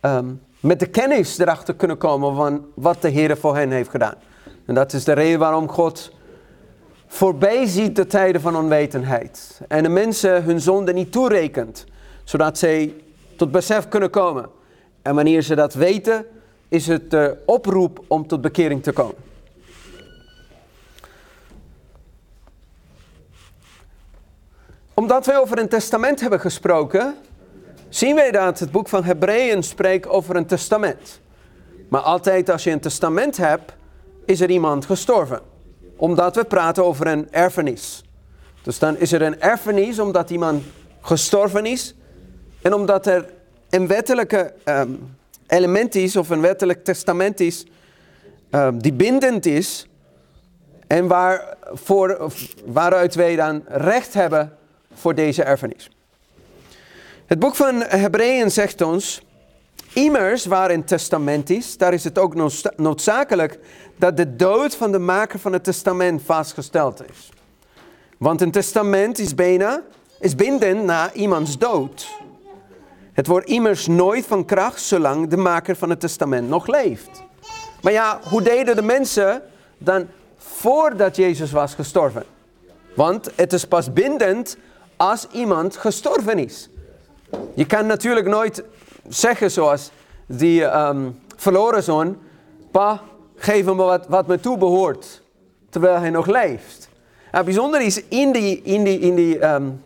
ehm, 0.00 0.26
met 0.60 0.80
de 0.80 0.86
kennis 0.86 1.38
erachter 1.38 1.74
kunnen 1.74 1.98
komen 1.98 2.34
van 2.34 2.66
wat 2.74 3.02
de 3.02 3.08
Heer 3.08 3.36
voor 3.36 3.56
hen 3.56 3.70
heeft 3.70 3.90
gedaan. 3.90 4.14
En 4.66 4.74
dat 4.74 4.92
is 4.92 5.04
de 5.04 5.12
reden 5.12 5.38
waarom 5.38 5.68
God 5.68 6.12
voorbij 7.06 7.66
ziet 7.66 7.96
de 7.96 8.06
tijden 8.06 8.40
van 8.40 8.56
onwetendheid. 8.56 9.60
En 9.68 9.82
de 9.82 9.88
mensen 9.88 10.44
hun 10.44 10.60
zonde 10.60 10.92
niet 10.92 11.12
toerekent, 11.12 11.84
zodat 12.24 12.58
zij 12.58 12.94
tot 13.36 13.50
besef 13.50 13.88
kunnen 13.88 14.10
komen. 14.10 14.48
En 15.02 15.14
wanneer 15.14 15.42
ze 15.42 15.54
dat 15.54 15.74
weten, 15.74 16.26
is 16.68 16.86
het 16.86 17.10
de 17.10 17.36
oproep 17.46 18.04
om 18.06 18.26
tot 18.26 18.40
bekering 18.40 18.82
te 18.82 18.92
komen. 18.92 19.29
Omdat 24.94 25.26
wij 25.26 25.38
over 25.38 25.58
een 25.58 25.68
testament 25.68 26.20
hebben 26.20 26.40
gesproken, 26.40 27.16
zien 27.88 28.14
wij 28.14 28.30
dat 28.30 28.58
het 28.58 28.70
boek 28.70 28.88
van 28.88 29.04
Hebreeën 29.04 29.62
spreekt 29.62 30.08
over 30.08 30.36
een 30.36 30.46
testament. 30.46 31.20
Maar 31.88 32.00
altijd 32.00 32.50
als 32.50 32.64
je 32.64 32.70
een 32.70 32.80
testament 32.80 33.36
hebt, 33.36 33.72
is 34.24 34.40
er 34.40 34.50
iemand 34.50 34.84
gestorven. 34.84 35.40
Omdat 35.96 36.36
we 36.36 36.44
praten 36.44 36.84
over 36.84 37.06
een 37.06 37.28
erfenis. 37.30 38.04
Dus 38.62 38.78
dan 38.78 38.96
is 38.96 39.12
er 39.12 39.22
een 39.22 39.40
erfenis 39.40 39.98
omdat 39.98 40.30
iemand 40.30 40.64
gestorven 41.00 41.66
is. 41.66 41.94
En 42.62 42.74
omdat 42.74 43.06
er 43.06 43.28
een 43.70 43.86
wettelijke 43.86 44.52
um, 44.64 45.16
element 45.46 45.94
is 45.94 46.16
of 46.16 46.30
een 46.30 46.40
wettelijk 46.40 46.84
testament 46.84 47.40
is 47.40 47.66
um, 48.50 48.82
die 48.82 48.92
bindend 48.92 49.46
is. 49.46 49.86
En 50.86 51.06
waar, 51.06 51.56
voor, 51.72 52.32
waaruit 52.64 53.14
wij 53.14 53.36
dan 53.36 53.62
recht 53.66 54.14
hebben 54.14 54.58
voor 54.94 55.14
deze 55.14 55.42
erfenis. 55.42 55.90
Het 57.26 57.38
boek 57.38 57.54
van 57.54 57.82
Hebreeën 57.82 58.50
zegt 58.50 58.80
ons, 58.80 59.22
immers 59.92 60.44
waar 60.44 60.70
een 60.70 60.84
testament 60.84 61.50
is, 61.50 61.76
daar 61.76 61.92
is 61.92 62.04
het 62.04 62.18
ook 62.18 62.34
noodzakelijk 62.76 63.58
dat 63.96 64.16
de 64.16 64.36
dood 64.36 64.74
van 64.74 64.92
de 64.92 64.98
maker 64.98 65.38
van 65.38 65.52
het 65.52 65.64
testament 65.64 66.22
vastgesteld 66.24 67.02
is. 67.10 67.28
Want 68.18 68.40
een 68.40 68.50
testament 68.50 69.18
is 69.18 69.34
bijna, 69.34 69.82
is 70.20 70.34
bindend 70.34 70.84
na 70.84 71.12
iemands 71.12 71.58
dood. 71.58 72.08
Het 73.12 73.26
wordt 73.26 73.48
immers 73.48 73.86
nooit 73.86 74.26
van 74.26 74.44
kracht 74.44 74.82
zolang 74.82 75.28
de 75.28 75.36
maker 75.36 75.76
van 75.76 75.90
het 75.90 76.00
testament 76.00 76.48
nog 76.48 76.66
leeft. 76.66 77.22
Maar 77.82 77.92
ja, 77.92 78.20
hoe 78.28 78.42
deden 78.42 78.76
de 78.76 78.82
mensen 78.82 79.42
dan 79.78 80.08
voordat 80.36 81.16
Jezus 81.16 81.50
was 81.50 81.74
gestorven? 81.74 82.24
Want 82.94 83.30
het 83.34 83.52
is 83.52 83.64
pas 83.64 83.92
bindend 83.92 84.56
als 85.00 85.26
iemand 85.32 85.76
gestorven 85.76 86.38
is. 86.38 86.68
Je 87.54 87.66
kan 87.66 87.86
natuurlijk 87.86 88.26
nooit 88.26 88.62
zeggen 89.08 89.50
zoals 89.50 89.90
die 90.26 90.64
um, 90.64 91.20
verloren 91.36 91.82
zoon, 91.82 92.18
pa, 92.70 93.02
geef 93.36 93.64
hem 93.64 93.76
wat, 93.76 94.06
wat 94.08 94.26
me 94.26 94.40
toebehoort, 94.40 95.22
terwijl 95.70 95.98
hij 95.98 96.10
nog 96.10 96.26
leeft. 96.26 96.88
Nou, 97.32 97.44
bijzonder 97.44 97.80
is, 97.80 98.02
in, 98.08 98.32
die, 98.32 98.62
in, 98.62 98.84
die, 98.84 98.98
in, 98.98 99.14
die, 99.14 99.44
um, 99.44 99.82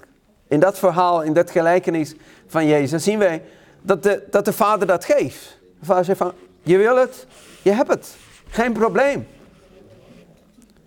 in 0.49 0.61
dat 0.61 0.79
verhaal, 0.79 1.23
in 1.23 1.33
dat 1.33 1.51
gelijkenis 1.51 2.15
van 2.47 2.67
Jezus, 2.67 3.03
zien 3.03 3.19
wij 3.19 3.43
dat 3.83 4.03
de, 4.03 4.23
dat 4.31 4.45
de 4.45 4.53
vader 4.53 4.87
dat 4.87 5.05
geeft. 5.05 5.59
De 5.81 5.87
vader 5.87 6.05
zegt 6.05 6.19
van, 6.19 6.33
je 6.63 6.77
wil 6.77 6.97
het, 6.97 7.27
je 7.63 7.71
hebt 7.71 7.89
het, 7.89 8.17
geen 8.49 8.73
probleem. 8.73 9.27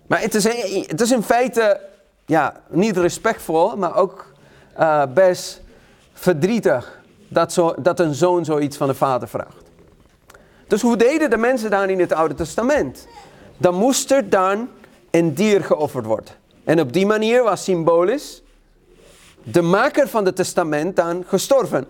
Maar 0.06 0.20
het 0.20 0.34
is, 0.34 0.44
het 0.86 1.00
is 1.00 1.10
in 1.10 1.22
feite 1.22 1.80
ja, 2.28 2.60
niet 2.68 2.96
respectvol, 2.96 3.76
maar 3.76 3.96
ook 3.96 4.32
uh, 4.78 5.02
best 5.14 5.60
verdrietig 6.12 7.00
dat, 7.28 7.52
zo, 7.52 7.74
dat 7.78 8.00
een 8.00 8.14
zoon 8.14 8.44
zoiets 8.44 8.76
van 8.76 8.88
de 8.88 8.94
vader 8.94 9.28
vraagt. 9.28 9.64
Dus 10.66 10.82
hoe 10.82 10.96
deden 10.96 11.30
de 11.30 11.36
mensen 11.36 11.70
dan 11.70 11.88
in 11.88 12.00
het 12.00 12.12
Oude 12.12 12.34
Testament? 12.34 13.06
Dan 13.56 13.74
moest 13.74 14.10
er 14.10 14.28
dan 14.28 14.68
een 15.10 15.34
dier 15.34 15.64
geofferd 15.64 16.06
worden. 16.06 16.34
En 16.64 16.80
op 16.80 16.92
die 16.92 17.06
manier 17.06 17.42
was 17.42 17.64
symbolisch 17.64 18.42
de 19.42 19.62
maker 19.62 20.08
van 20.08 20.24
het 20.24 20.36
testament 20.36 20.96
dan 20.96 21.24
gestorven. 21.26 21.86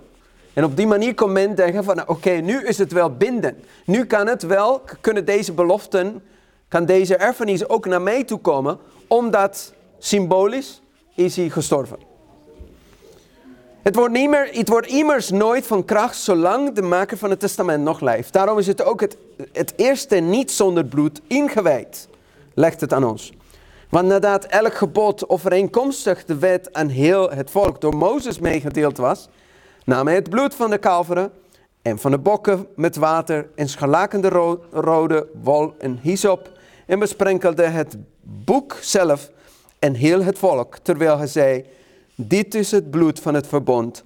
En 0.53 0.65
op 0.65 0.77
die 0.77 0.87
manier 0.87 1.15
kon 1.15 1.33
men 1.33 1.55
denken 1.55 1.85
van, 1.85 1.97
nou, 1.97 2.09
oké, 2.09 2.31
nu 2.31 2.67
is 2.67 2.79
het 2.79 2.93
wel 2.93 3.17
binden. 3.17 3.63
Nu 3.85 4.05
kan 4.07 4.27
het 4.27 4.43
wel, 4.43 4.83
kunnen 5.01 5.25
deze 5.25 5.53
beloften, 5.53 6.23
kan 6.69 6.85
deze 6.85 7.17
erfenis 7.17 7.69
ook 7.69 7.87
naar 7.87 8.03
mij 8.03 8.25
toe 8.25 8.39
komen, 8.39 8.79
omdat 9.07 9.73
symbolisch 9.99 10.81
is 11.15 11.37
hij 11.37 11.49
gestorven. 11.49 11.99
Het 13.83 13.97
wordt, 13.97 14.15
niet 14.15 14.31
meer, 14.31 14.49
het 14.53 14.69
wordt 14.69 14.87
immers 14.87 15.31
nooit 15.31 15.67
van 15.67 15.85
kracht 15.85 16.17
zolang 16.17 16.73
de 16.73 16.83
maker 16.83 17.17
van 17.17 17.31
het 17.31 17.41
testament 17.41 17.85
nog 17.85 18.01
leeft. 18.01 18.33
Daarom 18.33 18.59
is 18.59 18.67
het 18.67 18.83
ook 18.83 19.01
het, 19.53 19.73
eerste 19.77 20.17
niet 20.17 20.51
zonder 20.51 20.85
bloed 20.85 21.21
ingewijd, 21.27 22.09
legt 22.55 22.81
het 22.81 22.93
aan 22.93 23.05
ons. 23.05 23.33
Want 23.89 24.09
nadat 24.09 24.45
elk 24.45 24.75
gebod 24.75 25.29
overeenkomstig 25.29 26.25
de 26.25 26.39
wet 26.39 26.73
aan 26.73 26.89
heel 26.89 27.31
het 27.31 27.51
volk 27.51 27.81
door 27.81 27.97
Mozes 27.97 28.39
meegedeeld 28.39 28.97
was, 28.97 29.29
nam 29.85 30.07
hij 30.07 30.17
het 30.17 30.31
bloed 30.31 30.55
van 30.55 30.71
de 30.71 30.79
kalveren 30.79 31.33
en 31.83 31.99
van 31.99 32.11
de 32.11 32.19
bokken 32.19 32.67
met 32.77 32.97
water 32.97 33.49
en 33.55 33.69
scharlakende 33.69 34.29
ro 34.29 34.65
rode 34.71 35.27
wol 35.43 35.75
en 35.79 35.99
hyssop 36.03 36.51
en 36.87 36.99
besprenkelde 36.99 37.63
het 37.63 37.97
boek 38.23 38.77
zelf 38.81 39.31
en 39.79 39.95
heel 39.95 40.23
het 40.23 40.39
volk, 40.39 40.77
terwijl 40.83 41.19
hij 41.19 41.27
zei, 41.27 41.65
dit 42.15 42.55
is 42.55 42.71
het 42.71 42.91
bloed 42.91 43.21
van 43.21 43.35
het 43.35 43.47
verbond 43.47 44.05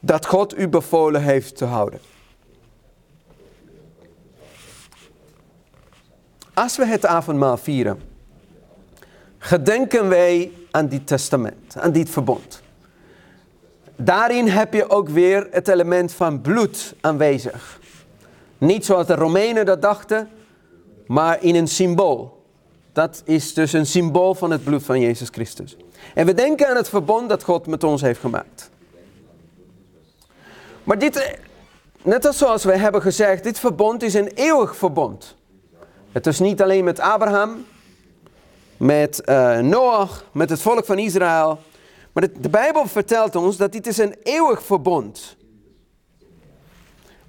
dat 0.00 0.26
God 0.26 0.58
u 0.58 0.68
bevolen 0.68 1.22
heeft 1.22 1.56
te 1.56 1.64
houden. 1.64 2.00
Als 6.54 6.76
we 6.76 6.86
het 6.86 7.06
avondmaal 7.06 7.56
vieren, 7.56 8.00
gedenken 9.38 10.08
wij 10.08 10.52
aan 10.70 10.88
dit 10.88 11.06
testament, 11.06 11.76
aan 11.76 11.92
dit 11.92 12.10
verbond. 12.10 12.62
Daarin 13.96 14.48
heb 14.48 14.74
je 14.74 14.90
ook 14.90 15.08
weer 15.08 15.48
het 15.50 15.68
element 15.68 16.12
van 16.12 16.40
bloed 16.40 16.94
aanwezig. 17.00 17.80
Niet 18.58 18.84
zoals 18.84 19.06
de 19.06 19.14
Romeinen 19.14 19.66
dat 19.66 19.82
dachten, 19.82 20.28
maar 21.06 21.42
in 21.42 21.54
een 21.54 21.68
symbool. 21.68 22.37
Dat 22.98 23.22
is 23.24 23.54
dus 23.54 23.72
een 23.72 23.86
symbool 23.86 24.34
van 24.34 24.50
het 24.50 24.64
bloed 24.64 24.82
van 24.82 25.00
Jezus 25.00 25.28
Christus. 25.28 25.76
En 26.14 26.26
we 26.26 26.34
denken 26.34 26.68
aan 26.68 26.76
het 26.76 26.88
verbond 26.88 27.28
dat 27.28 27.42
God 27.42 27.66
met 27.66 27.84
ons 27.84 28.00
heeft 28.00 28.20
gemaakt. 28.20 28.70
Maar 30.84 30.98
dit, 30.98 31.38
net 32.02 32.26
als 32.26 32.38
zoals 32.38 32.64
we 32.64 32.76
hebben 32.76 33.02
gezegd, 33.02 33.42
dit 33.42 33.58
verbond 33.58 34.02
is 34.02 34.14
een 34.14 34.28
eeuwig 34.28 34.76
verbond. 34.76 35.36
Het 36.12 36.26
is 36.26 36.38
niet 36.38 36.62
alleen 36.62 36.84
met 36.84 37.00
Abraham, 37.00 37.66
met 38.76 39.22
uh, 39.24 39.58
Noach, 39.58 40.24
met 40.32 40.50
het 40.50 40.60
volk 40.60 40.84
van 40.84 40.98
Israël. 40.98 41.58
Maar 42.12 42.28
de, 42.40 42.48
Bijbel 42.48 42.86
vertelt 42.86 43.36
ons 43.36 43.56
dat 43.56 43.72
dit 43.72 43.86
is 43.86 43.98
een 43.98 44.14
eeuwig 44.22 44.62
verbond. 44.62 45.36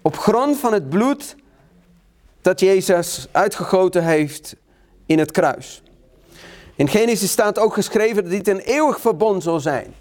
Op 0.02 0.18
grond 0.18 0.58
van 0.58 0.74
het 0.74 0.90
bloed 0.90 1.36
dat 2.42 2.60
Jezus 2.60 3.28
uitgegoten 3.32 4.04
heeft 4.04 4.56
in 5.10 5.20
het 5.20 5.32
kruis. 5.32 5.84
In 6.76 6.88
Genesis 6.88 7.32
staat 7.32 7.60
ook 7.60 7.74
geschreven 7.74 8.24
dat 8.24 8.32
dit 8.32 8.48
een 8.48 8.60
eeuwig 8.60 9.00
verbond 9.00 9.44
zal 9.44 9.60
zijn. 9.60 9.94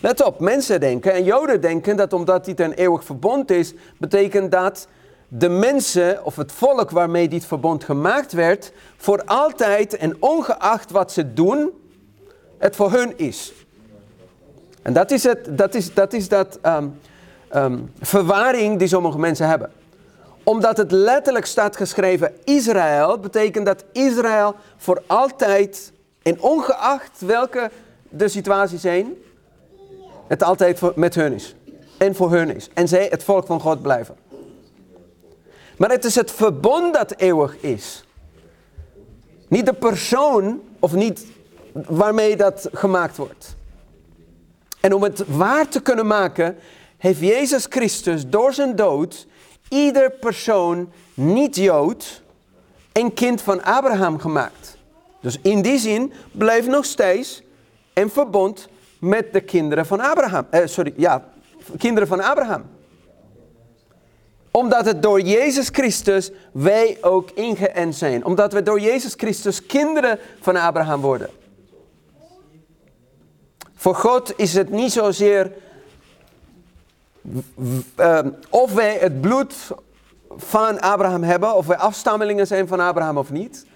Let 0.00 0.24
op, 0.24 0.40
mensen 0.40 0.80
denken 0.80 1.12
en 1.12 1.24
Joden 1.24 1.60
denken 1.60 1.96
dat 1.96 2.12
omdat 2.12 2.44
dit 2.44 2.60
een 2.60 2.72
eeuwig 2.72 3.04
verbond 3.04 3.50
is, 3.50 3.74
betekent 3.98 4.52
dat 4.52 4.88
de 5.28 5.48
mensen 5.48 6.24
of 6.24 6.36
het 6.36 6.52
volk 6.52 6.90
waarmee 6.90 7.28
dit 7.28 7.46
verbond 7.46 7.84
gemaakt 7.84 8.32
werd, 8.32 8.72
voor 8.96 9.24
altijd 9.24 9.96
en 9.96 10.16
ongeacht 10.18 10.90
wat 10.90 11.12
ze 11.12 11.32
doen, 11.32 11.70
het 12.58 12.76
voor 12.76 12.92
hun 12.92 13.18
is. 13.18 13.52
En 14.82 14.92
dat 14.92 15.10
is, 15.10 15.22
het, 15.22 15.58
dat, 15.58 15.74
is, 15.74 15.94
dat, 15.94 16.12
is 16.12 16.28
dat 16.28 16.58
um, 17.52 17.92
verwaring 18.00 18.78
die 18.78 18.88
sommige 18.88 19.18
mensen 19.18 19.48
hebben. 19.48 19.70
Omdat 20.44 20.76
het 20.76 20.90
letterlijk 20.90 21.46
staat 21.46 21.76
geschreven 21.76 22.34
Israël, 22.44 23.18
betekent 23.18 23.66
dat 23.66 23.84
Israël 23.92 24.54
voor 24.76 25.02
altijd 25.06 25.92
en 26.22 26.40
ongeacht 26.40 27.20
welke 27.20 27.70
de 28.08 28.28
situaties 28.28 28.80
zijn, 28.80 29.14
het 30.26 30.42
altijd 30.42 30.78
voor, 30.78 30.92
met 30.96 31.14
hun 31.14 31.32
is. 31.32 31.54
En 31.98 32.14
voor 32.14 32.30
hun 32.30 32.56
is. 32.56 32.68
En 32.74 32.88
zij 32.88 33.06
het 33.10 33.24
volk 33.24 33.46
van 33.46 33.60
God 33.60 33.82
blijven. 33.82 34.16
Maar 35.76 35.90
het 35.90 36.04
is 36.04 36.14
het 36.14 36.30
verbond 36.30 36.94
dat 36.94 37.14
eeuwig 37.16 37.56
is. 37.56 38.04
Niet 39.48 39.66
de 39.66 39.72
persoon 39.72 40.60
of 40.78 40.92
niet 40.92 41.26
waarmee 41.72 42.36
dat 42.36 42.68
gemaakt 42.72 43.16
wordt. 43.16 43.54
En 44.80 44.94
om 44.94 45.02
het 45.02 45.24
waar 45.26 45.68
te 45.68 45.80
kunnen 45.80 46.06
maken, 46.06 46.56
heeft 46.98 47.20
Jezus 47.20 47.66
Christus 47.68 48.28
door 48.28 48.52
zijn 48.52 48.76
dood 48.76 49.26
ieder 49.72 50.10
persoon 50.10 50.92
niet-Jood 51.14 52.22
een 52.92 53.14
kind 53.14 53.42
van 53.42 53.62
Abraham 53.62 54.18
gemaakt. 54.18 54.76
Dus 55.20 55.38
in 55.42 55.62
die 55.62 55.78
zin 55.78 56.12
blijft 56.32 56.68
nog 56.68 56.84
steeds 56.84 57.42
een 57.92 58.10
verbond 58.10 58.68
met 58.98 59.32
de 59.32 59.40
kinderen 59.40 59.86
van 59.86 60.00
Abraham. 60.00 60.46
Eh, 60.50 60.66
sorry, 60.66 60.94
ja, 60.96 61.28
kinderen 61.78 62.08
van 62.08 62.20
Abraham 62.20 62.64
omdat 64.52 64.84
het 64.84 65.02
door 65.02 65.20
Jezus 65.20 65.68
Christus 65.68 66.30
wij 66.52 66.98
ook 67.00 67.30
ingeënt 67.30 67.94
zijn. 67.94 68.24
Omdat 68.24 68.52
we 68.52 68.62
door 68.62 68.80
Jezus 68.80 69.14
Christus 69.16 69.66
kinderen 69.66 70.18
van 70.40 70.56
Abraham 70.56 71.00
worden. 71.00 71.30
Voor 73.74 73.94
God 73.94 74.32
is 74.36 74.54
het 74.54 74.70
niet 74.70 74.92
zozeer 74.92 75.52
uh, 77.96 78.18
of 78.48 78.74
wij 78.74 78.96
het 79.00 79.20
bloed 79.20 79.54
van 80.36 80.80
Abraham 80.80 81.22
hebben, 81.22 81.54
of 81.54 81.66
wij 81.66 81.76
afstammelingen 81.76 82.46
zijn 82.46 82.68
van 82.68 82.80
Abraham 82.80 83.18
of 83.18 83.30
niet. 83.30 83.66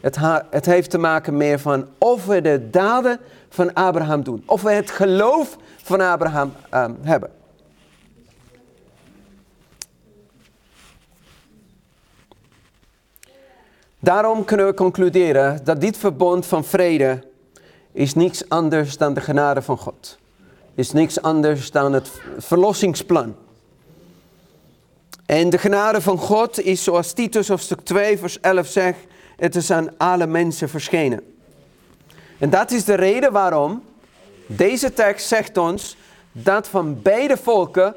Het, 0.00 0.16
het 0.50 0.66
heeft 0.66 0.90
te 0.90 0.98
maken 0.98 1.36
meer 1.36 1.58
van 1.58 1.88
of 1.98 2.26
we 2.26 2.40
de 2.40 2.70
daden 2.70 3.20
van 3.48 3.74
Abraham 3.74 4.22
doen. 4.22 4.42
Of 4.46 4.62
we 4.62 4.70
het 4.70 4.90
geloof 4.90 5.56
van 5.82 6.00
Abraham 6.00 6.52
uh, 6.74 6.86
hebben. 7.02 7.30
Daarom 13.98 14.44
kunnen 14.44 14.66
we 14.66 14.74
concluderen 14.74 15.64
dat 15.64 15.80
dit 15.80 15.96
verbond 15.96 16.46
van 16.46 16.64
vrede 16.64 17.24
is 17.92 18.14
niets 18.14 18.48
anders 18.48 18.96
dan 18.96 19.14
de 19.14 19.20
genade 19.20 19.62
van 19.62 19.78
God. 19.78 20.18
Is 20.74 20.92
niks 20.92 21.22
anders 21.22 21.70
dan 21.70 21.92
het 21.92 22.10
verlossingsplan. 22.38 23.36
En 25.26 25.50
de 25.50 25.58
genade 25.58 26.00
van 26.00 26.18
God 26.18 26.60
is 26.60 26.84
zoals 26.84 27.12
Titus 27.12 27.48
hoofdstuk 27.48 27.80
2 27.80 28.18
vers 28.18 28.40
11 28.40 28.66
zegt, 28.66 28.98
het 29.36 29.56
is 29.56 29.70
aan 29.70 29.98
alle 29.98 30.26
mensen 30.26 30.68
verschenen. 30.68 31.20
En 32.38 32.50
dat 32.50 32.70
is 32.70 32.84
de 32.84 32.94
reden 32.94 33.32
waarom 33.32 33.82
deze 34.46 34.92
tekst 34.92 35.26
zegt 35.26 35.56
ons 35.56 35.96
dat 36.32 36.68
van 36.68 37.02
beide 37.02 37.36
volken 37.36 37.94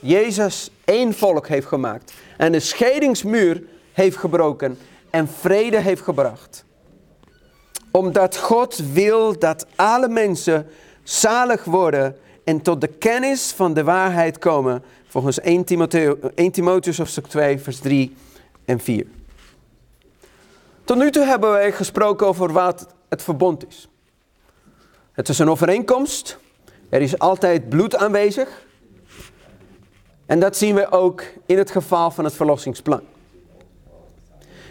Jezus 0.00 0.70
één 0.84 1.14
volk 1.14 1.48
heeft 1.48 1.66
gemaakt. 1.66 2.12
En 2.36 2.52
de 2.52 2.60
scheidingsmuur 2.60 3.62
heeft 3.92 4.16
gebroken 4.16 4.78
en 5.10 5.28
vrede 5.28 5.78
heeft 5.78 6.02
gebracht. 6.02 6.64
Omdat 7.90 8.36
God 8.36 8.76
wil 8.92 9.38
dat 9.38 9.66
alle 9.76 10.08
mensen 10.08 10.66
zalig 11.08 11.64
worden 11.64 12.16
en 12.44 12.62
tot 12.62 12.80
de 12.80 12.86
kennis 12.86 13.52
van 13.52 13.74
de 13.74 13.84
waarheid 13.84 14.38
komen. 14.38 14.82
Volgens 15.06 15.40
1 15.40 15.64
Timotheus, 15.64 16.14
1 16.34 16.50
Timotheus 16.50 16.98
hoofdstuk 16.98 17.26
2 17.26 17.58
vers 17.58 17.78
3 17.78 18.16
en 18.64 18.80
4. 18.80 19.06
Tot 20.84 20.96
nu 20.96 21.10
toe 21.10 21.24
hebben 21.24 21.50
wij 21.50 21.72
gesproken 21.72 22.26
over 22.26 22.52
wat 22.52 22.86
het 23.08 23.22
verbond 23.22 23.66
is. 23.68 23.88
Het 25.12 25.28
is 25.28 25.38
een 25.38 25.50
overeenkomst. 25.50 26.38
Er 26.88 27.00
is 27.00 27.18
altijd 27.18 27.68
bloed 27.68 27.96
aanwezig. 27.96 28.66
En 30.26 30.40
dat 30.40 30.56
zien 30.56 30.74
we 30.74 30.90
ook 30.90 31.22
in 31.46 31.58
het 31.58 31.70
geval 31.70 32.10
van 32.10 32.24
het 32.24 32.34
verlossingsplan. 32.34 33.02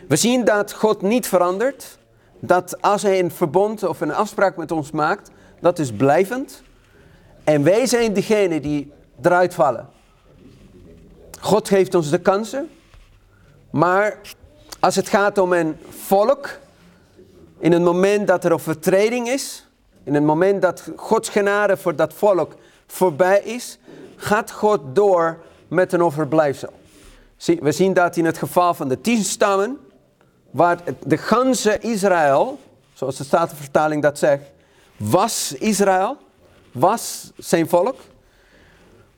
We 0.07 0.15
zien 0.15 0.45
dat 0.45 0.73
God 0.73 1.01
niet 1.01 1.27
verandert. 1.27 1.97
Dat 2.39 2.81
als 2.81 3.01
hij 3.01 3.19
een 3.19 3.31
verbond 3.31 3.83
of 3.83 4.01
een 4.01 4.13
afspraak 4.13 4.57
met 4.57 4.71
ons 4.71 4.91
maakt, 4.91 5.31
dat 5.59 5.79
is 5.79 5.91
blijvend. 5.91 6.63
En 7.43 7.63
wij 7.63 7.85
zijn 7.85 8.13
degene 8.13 8.59
die 8.59 8.91
eruit 9.21 9.53
vallen. 9.53 9.89
God 11.39 11.67
geeft 11.67 11.95
ons 11.95 12.09
de 12.09 12.19
kansen. 12.19 12.69
Maar 13.69 14.19
als 14.79 14.95
het 14.95 15.09
gaat 15.09 15.37
om 15.37 15.53
een 15.53 15.77
volk, 15.89 16.59
in 17.59 17.71
het 17.71 17.81
moment 17.81 18.27
dat 18.27 18.43
er 18.43 18.51
een 18.51 18.59
vertreding 18.59 19.27
is, 19.27 19.67
in 20.03 20.13
het 20.13 20.23
moment 20.23 20.61
dat 20.61 20.89
Gods 20.95 21.29
genade 21.29 21.77
voor 21.77 21.95
dat 21.95 22.13
volk 22.13 22.55
voorbij 22.87 23.39
is, 23.39 23.77
gaat 24.15 24.51
God 24.51 24.81
door 24.93 25.37
met 25.67 25.93
een 25.93 26.03
overblijfsel. 26.03 26.73
We 27.45 27.71
zien 27.71 27.93
dat 27.93 28.15
in 28.15 28.25
het 28.25 28.37
geval 28.37 28.73
van 28.73 28.87
de 28.87 29.01
tien 29.01 29.23
stammen 29.23 29.77
waar 30.51 30.79
de 31.03 31.17
ganse 31.17 31.79
Israël, 31.79 32.59
zoals 32.93 33.17
de 33.17 33.23
Statenvertaling 33.23 34.01
dat 34.01 34.17
zegt, 34.17 34.43
was 34.97 35.53
Israël, 35.59 36.17
was 36.71 37.31
zijn 37.37 37.69
volk. 37.69 37.95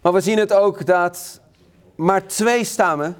Maar 0.01 0.13
we 0.13 0.21
zien 0.21 0.37
het 0.37 0.53
ook 0.53 0.85
dat 0.85 1.41
maar 1.95 2.27
twee 2.27 2.63
stammen 2.63 3.15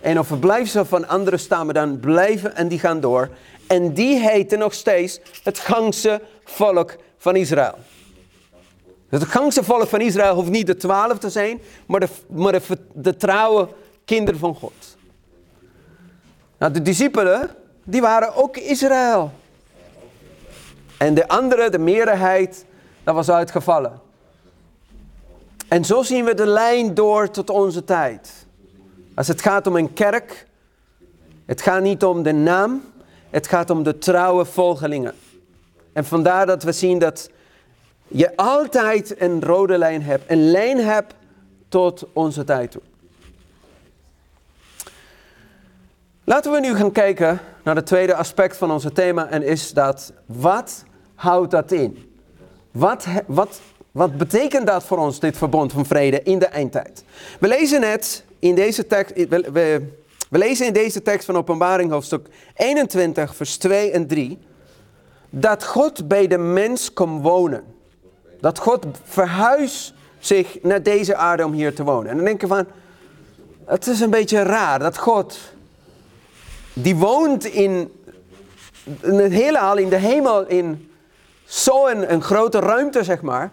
en 0.00 0.18
of 0.18 0.26
verblijfsel 0.26 0.84
van 0.84 1.08
andere 1.08 1.36
stammen 1.36 1.74
dan 1.74 2.00
blijven 2.00 2.56
en 2.56 2.68
die 2.68 2.78
gaan 2.78 3.00
door. 3.00 3.30
En 3.66 3.92
die 3.92 4.18
heten 4.18 4.58
nog 4.58 4.74
steeds 4.74 5.20
het 5.42 5.58
gangse 5.58 6.22
volk 6.44 6.96
van 7.18 7.36
Israël. 7.36 7.74
Het 9.08 9.24
gangse 9.24 9.64
volk 9.64 9.88
van 9.88 10.00
Israël 10.00 10.34
hoeft 10.34 10.50
niet 10.50 10.66
de 10.66 10.76
twaalf 10.76 11.18
te 11.18 11.30
zijn, 11.30 11.60
maar 11.86 12.00
de, 12.00 12.08
maar 12.28 12.52
de, 12.52 12.60
de 12.92 13.16
trouwe 13.16 13.68
kinderen 14.04 14.40
van 14.40 14.54
God. 14.54 14.96
Nou, 16.58 16.72
de 16.72 16.82
discipelen, 16.82 17.50
die 17.84 18.00
waren 18.00 18.34
ook 18.34 18.56
Israël. 18.56 19.32
En 21.00 21.14
de 21.14 21.28
andere, 21.28 21.70
de 21.70 21.78
meerderheid, 21.78 22.64
dat 23.04 23.14
was 23.14 23.30
uitgevallen. 23.30 24.00
En 25.68 25.84
zo 25.84 26.02
zien 26.02 26.24
we 26.24 26.34
de 26.34 26.46
lijn 26.46 26.94
door 26.94 27.30
tot 27.30 27.50
onze 27.50 27.84
tijd. 27.84 28.46
Als 29.14 29.28
het 29.28 29.42
gaat 29.42 29.66
om 29.66 29.76
een 29.76 29.92
kerk, 29.92 30.46
het 31.46 31.62
gaat 31.62 31.82
niet 31.82 32.04
om 32.04 32.22
de 32.22 32.32
naam, 32.32 32.82
het 33.30 33.46
gaat 33.46 33.70
om 33.70 33.82
de 33.82 33.98
trouwe 33.98 34.44
volgelingen. 34.44 35.14
En 35.92 36.04
vandaar 36.04 36.46
dat 36.46 36.62
we 36.62 36.72
zien 36.72 36.98
dat 36.98 37.30
je 38.08 38.36
altijd 38.36 39.20
een 39.20 39.42
rode 39.42 39.78
lijn 39.78 40.02
hebt, 40.02 40.30
een 40.30 40.50
lijn 40.50 40.78
hebt 40.78 41.14
tot 41.68 42.06
onze 42.12 42.44
tijd 42.44 42.70
toe. 42.70 42.82
Laten 46.24 46.52
we 46.52 46.60
nu 46.60 46.74
gaan 46.74 46.92
kijken 46.92 47.40
naar 47.62 47.76
het 47.76 47.86
tweede 47.86 48.14
aspect 48.14 48.56
van 48.56 48.70
onze 48.70 48.92
thema 48.92 49.28
en 49.28 49.42
is 49.42 49.72
dat, 49.72 50.12
wat 50.26 50.84
houdt 51.20 51.50
dat 51.50 51.72
in? 51.72 52.12
Wat, 52.70 53.06
wat, 53.26 53.60
wat 53.90 54.16
betekent 54.16 54.66
dat 54.66 54.84
voor 54.84 54.98
ons, 54.98 55.20
dit 55.20 55.36
verbond 55.36 55.72
van 55.72 55.86
vrede 55.86 56.22
in 56.22 56.38
de 56.38 56.46
eindtijd? 56.46 57.04
We 57.40 57.48
lezen 57.48 57.80
net 57.80 58.24
in 58.38 58.54
deze 58.54 58.86
tekst, 58.86 59.14
we, 59.28 59.48
we, 60.28 60.38
lezen 60.38 60.66
in 60.66 60.72
deze 60.72 61.02
tekst 61.02 61.26
van 61.26 61.36
Openbaring 61.36 61.90
hoofdstuk 61.90 62.28
21, 62.56 63.36
vers 63.36 63.56
2 63.56 63.90
en 63.90 64.06
3, 64.06 64.38
dat 65.30 65.64
God 65.64 66.08
bij 66.08 66.26
de 66.26 66.38
mens 66.38 66.92
komt 66.92 67.22
wonen. 67.22 67.64
Dat 68.40 68.58
God 68.58 68.86
verhuist 69.04 69.94
zich 70.18 70.58
naar 70.62 70.82
deze 70.82 71.16
aarde 71.16 71.44
om 71.44 71.52
hier 71.52 71.74
te 71.74 71.84
wonen. 71.84 72.10
En 72.10 72.16
dan 72.16 72.24
denk 72.24 72.40
je 72.40 72.46
van, 72.46 72.66
het 73.64 73.86
is 73.86 74.00
een 74.00 74.10
beetje 74.10 74.42
raar 74.42 74.78
dat 74.78 74.98
God, 74.98 75.38
die 76.72 76.96
woont 76.96 77.44
in, 77.44 77.92
in 79.02 79.14
het 79.14 79.32
heelal, 79.32 79.76
in 79.76 79.88
de 79.88 79.96
hemel, 79.96 80.46
in 80.46 80.89
zo'n 81.50 82.12
een 82.12 82.22
grote 82.22 82.58
ruimte, 82.58 83.04
zeg 83.04 83.22
maar, 83.22 83.50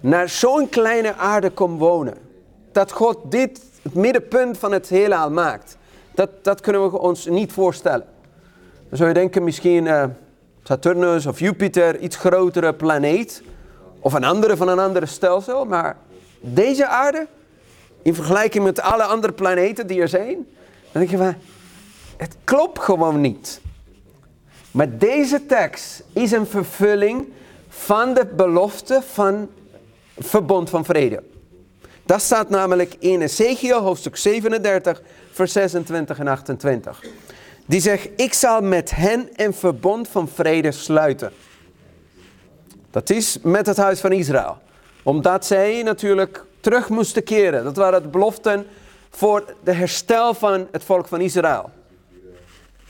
naar 0.00 0.28
zo'n 0.28 0.68
kleine 0.68 1.14
aarde 1.14 1.50
komt 1.50 1.78
wonen. 1.78 2.14
Dat 2.72 2.92
God 2.92 3.18
dit 3.30 3.62
het 3.82 3.94
middenpunt 3.94 4.58
van 4.58 4.72
het 4.72 4.88
heelal 4.88 5.30
maakt. 5.30 5.76
Dat, 6.14 6.30
dat 6.42 6.60
kunnen 6.60 6.90
we 6.90 6.98
ons 6.98 7.26
niet 7.26 7.52
voorstellen. 7.52 8.06
Dan 8.88 8.96
zou 8.96 9.08
je 9.08 9.14
denken 9.14 9.44
misschien 9.44 9.84
uh, 9.84 10.04
Saturnus 10.62 11.26
of 11.26 11.38
Jupiter, 11.38 11.98
iets 11.98 12.16
grotere 12.16 12.74
planeet. 12.74 13.42
Of 14.00 14.12
een 14.12 14.24
andere 14.24 14.56
van 14.56 14.68
een 14.68 14.78
andere 14.78 15.06
stelsel. 15.06 15.64
Maar 15.64 15.96
deze 16.40 16.86
aarde, 16.86 17.26
in 18.02 18.14
vergelijking 18.14 18.64
met 18.64 18.80
alle 18.80 19.04
andere 19.04 19.32
planeten 19.32 19.86
die 19.86 20.00
er 20.00 20.08
zijn. 20.08 20.34
Dan 20.92 21.02
denk 21.02 21.10
je 21.10 21.16
van, 21.16 21.34
het 22.16 22.36
klopt 22.44 22.78
gewoon 22.78 23.20
niet. 23.20 23.60
Maar 24.72 24.98
deze 24.98 25.46
tekst 25.46 26.02
is 26.12 26.32
een 26.32 26.46
vervulling 26.46 27.28
van 27.68 28.14
de 28.14 28.26
belofte 28.26 29.02
van 29.12 29.48
verbond 30.18 30.70
van 30.70 30.84
vrede. 30.84 31.22
Dat 32.02 32.22
staat 32.22 32.48
namelijk 32.48 32.94
in 32.98 33.20
Ezekiel 33.20 33.80
hoofdstuk 33.80 34.16
37, 34.16 35.02
vers 35.32 35.52
26 35.52 36.18
en 36.18 36.28
28. 36.28 37.00
Die 37.66 37.80
zegt, 37.80 38.08
ik 38.16 38.32
zal 38.32 38.60
met 38.60 38.90
hen 38.90 39.28
een 39.36 39.54
verbond 39.54 40.08
van 40.08 40.28
vrede 40.28 40.72
sluiten. 40.72 41.32
Dat 42.90 43.10
is 43.10 43.38
met 43.42 43.66
het 43.66 43.76
huis 43.76 44.00
van 44.00 44.12
Israël. 44.12 44.58
Omdat 45.02 45.46
zij 45.46 45.82
natuurlijk 45.82 46.44
terug 46.60 46.88
moesten 46.88 47.24
keren. 47.24 47.64
Dat 47.64 47.76
waren 47.76 48.02
de 48.02 48.08
beloften 48.08 48.66
voor 49.10 49.54
de 49.64 49.72
herstel 49.72 50.34
van 50.34 50.68
het 50.70 50.84
volk 50.84 51.08
van 51.08 51.20
Israël. 51.20 51.70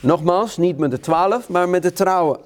Nogmaals, 0.02 0.56
niet 0.56 0.78
met 0.78 0.90
de 0.90 1.00
twaalf, 1.00 1.48
maar 1.48 1.68
met 1.68 1.82
de 1.82 1.92
trouwen. 1.92 2.38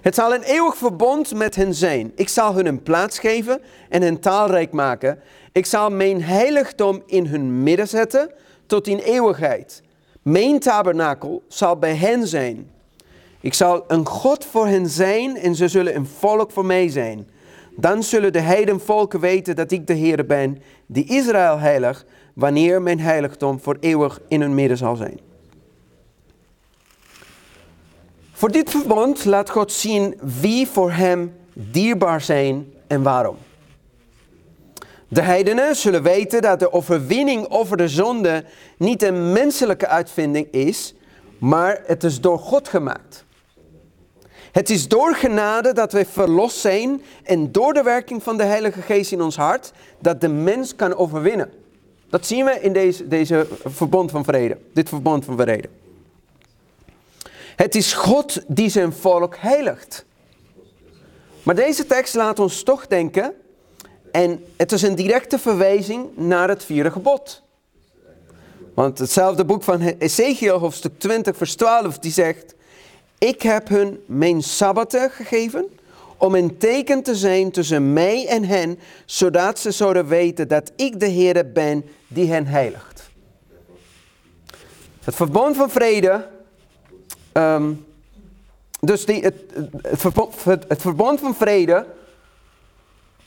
Het 0.00 0.14
zal 0.14 0.34
een 0.34 0.42
eeuwig 0.42 0.76
verbond 0.76 1.34
met 1.34 1.54
hen 1.54 1.74
zijn. 1.74 2.12
Ik 2.14 2.28
zal 2.28 2.54
hun 2.54 2.66
een 2.66 2.82
plaats 2.82 3.18
geven 3.18 3.60
en 3.88 4.02
hen 4.02 4.20
taalrijk 4.20 4.72
maken. 4.72 5.18
Ik 5.52 5.66
zal 5.66 5.90
mijn 5.90 6.22
heiligdom 6.22 7.02
in 7.06 7.26
hun 7.26 7.62
midden 7.62 7.88
zetten 7.88 8.30
tot 8.66 8.86
in 8.86 8.98
eeuwigheid. 8.98 9.82
Mijn 10.22 10.58
tabernakel 10.58 11.42
zal 11.48 11.76
bij 11.76 11.94
hen 11.94 12.26
zijn. 12.26 12.70
Ik 13.40 13.54
zal 13.54 13.84
een 13.88 14.06
God 14.06 14.44
voor 14.44 14.66
hen 14.66 14.86
zijn 14.86 15.36
en 15.36 15.54
ze 15.54 15.68
zullen 15.68 15.96
een 15.96 16.06
volk 16.06 16.50
voor 16.50 16.66
mij 16.66 16.88
zijn. 16.88 17.28
Dan 17.76 18.02
zullen 18.02 18.32
de 18.32 18.40
heidenvolken 18.40 19.20
weten 19.20 19.56
dat 19.56 19.70
ik 19.70 19.86
de 19.86 19.94
Heer 19.94 20.26
ben, 20.26 20.62
die 20.86 21.04
Israël 21.04 21.58
heilig, 21.58 22.04
wanneer 22.34 22.82
mijn 22.82 23.00
heiligdom 23.00 23.60
voor 23.60 23.76
eeuwig 23.80 24.20
in 24.28 24.40
hun 24.40 24.54
midden 24.54 24.76
zal 24.76 24.96
zijn. 24.96 25.31
Voor 28.42 28.52
dit 28.52 28.70
verbond 28.70 29.24
laat 29.24 29.50
God 29.50 29.72
zien 29.72 30.18
wie 30.40 30.68
voor 30.68 30.92
hem 30.92 31.34
dierbaar 31.52 32.20
zijn 32.20 32.72
en 32.86 33.02
waarom. 33.02 33.36
De 35.08 35.20
heidenen 35.20 35.76
zullen 35.76 36.02
weten 36.02 36.42
dat 36.42 36.58
de 36.58 36.72
overwinning 36.72 37.48
over 37.48 37.76
de 37.76 37.88
zonde 37.88 38.44
niet 38.76 39.02
een 39.02 39.32
menselijke 39.32 39.86
uitvinding 39.86 40.50
is, 40.50 40.94
maar 41.38 41.82
het 41.86 42.04
is 42.04 42.20
door 42.20 42.38
God 42.38 42.68
gemaakt. 42.68 43.24
Het 44.52 44.70
is 44.70 44.88
door 44.88 45.14
genade 45.14 45.72
dat 45.72 45.92
wij 45.92 46.06
verlost 46.06 46.56
zijn 46.56 47.02
en 47.22 47.52
door 47.52 47.72
de 47.72 47.82
werking 47.82 48.22
van 48.22 48.36
de 48.36 48.44
Heilige 48.44 48.82
Geest 48.82 49.12
in 49.12 49.22
ons 49.22 49.36
hart 49.36 49.72
dat 49.98 50.20
de 50.20 50.28
mens 50.28 50.76
kan 50.76 50.96
overwinnen. 50.96 51.50
Dat 52.10 52.26
zien 52.26 52.44
we 52.44 52.60
in 52.60 52.72
deze, 52.72 53.08
deze 53.08 53.46
verbond 53.64 54.10
van 54.10 54.24
vrede, 54.24 54.58
dit 54.72 54.88
verbond 54.88 55.24
van 55.24 55.36
vrede. 55.36 55.68
Het 57.62 57.74
is 57.74 57.92
God 57.92 58.42
die 58.46 58.68
zijn 58.68 58.92
volk 58.92 59.36
heiligt. 59.36 60.04
Maar 61.42 61.54
deze 61.54 61.86
tekst 61.86 62.14
laat 62.14 62.38
ons 62.38 62.62
toch 62.62 62.86
denken, 62.86 63.34
en 64.12 64.44
het 64.56 64.72
is 64.72 64.82
een 64.82 64.94
directe 64.94 65.38
verwijzing 65.38 66.16
naar 66.16 66.48
het 66.48 66.64
vierde 66.64 66.90
gebod. 66.90 67.42
Want 68.74 68.98
hetzelfde 68.98 69.44
boek 69.44 69.62
van 69.62 69.80
Ezekiel, 69.80 70.58
hoofdstuk 70.58 70.98
20, 70.98 71.36
vers 71.36 71.54
12, 71.54 71.98
die 71.98 72.12
zegt, 72.12 72.54
ik 73.18 73.42
heb 73.42 73.68
hun 73.68 74.02
mijn 74.06 74.42
sabbaten 74.42 75.10
gegeven 75.10 75.66
om 76.16 76.34
een 76.34 76.58
teken 76.58 77.02
te 77.02 77.14
zijn 77.14 77.50
tussen 77.50 77.92
mij 77.92 78.26
en 78.28 78.44
hen, 78.44 78.78
zodat 79.04 79.58
ze 79.58 79.70
zouden 79.70 80.06
weten 80.06 80.48
dat 80.48 80.72
ik 80.76 81.00
de 81.00 81.06
Heer 81.06 81.52
ben 81.52 81.84
die 82.08 82.30
hen 82.32 82.46
heiligt. 82.46 83.10
Het 85.04 85.14
verbond 85.14 85.56
van 85.56 85.70
vrede 85.70 86.31
Ehm, 87.32 87.72
dus 88.80 89.04
die, 89.04 89.22
het, 89.22 89.36
het, 89.82 90.00
verbond, 90.00 90.44
het, 90.44 90.82
verbond 90.82 91.20
van 91.20 91.34
vrede 91.34 91.86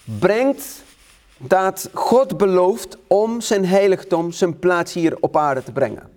brengt 0.04 0.84
dat 1.38 1.89
God 1.94 2.38
belooft 2.38 2.98
om 3.08 3.41
zijn 3.41 3.65
heiligdom, 3.65 4.32
zijn 4.32 4.60
plaats 4.60 4.94
hier 4.94 5.18
op 5.20 5.38
aarde 5.38 5.63
te 5.63 5.72
brengen. 5.72 6.10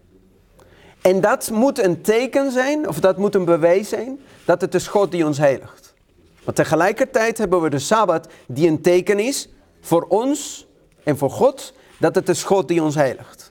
En 1.01 1.21
dat 1.21 1.51
moet 1.51 1.83
een 1.83 2.03
teken 2.03 2.53
zijn, 2.53 2.89
of 2.89 3.01
dat 3.01 3.17
moet 3.17 3.35
een 3.35 3.45
bewijs 3.45 3.89
zijn, 3.89 4.21
dat 4.45 4.61
het 4.61 4.75
is 4.75 4.87
God 4.87 5.11
die 5.11 5.27
ons 5.27 5.39
heiligt. 5.39 5.95
Maar 6.45 6.55
tegelijkertijd 6.55 7.39
hebben 7.39 7.61
we 7.61 7.71
de 7.71 7.79
Sabbat 7.79 8.29
die 8.47 8.69
een 8.69 8.81
teken 8.81 9.19
is 9.19 9.49
voor 9.81 10.03
ons 10.03 10.67
en 11.05 11.19
voor 11.19 11.31
God, 11.31 11.73
dat 11.99 12.15
het 12.15 12.29
is 12.29 12.43
God 12.43 12.69
die 12.69 12.83
ons 12.83 12.95
heiligt. 12.95 13.48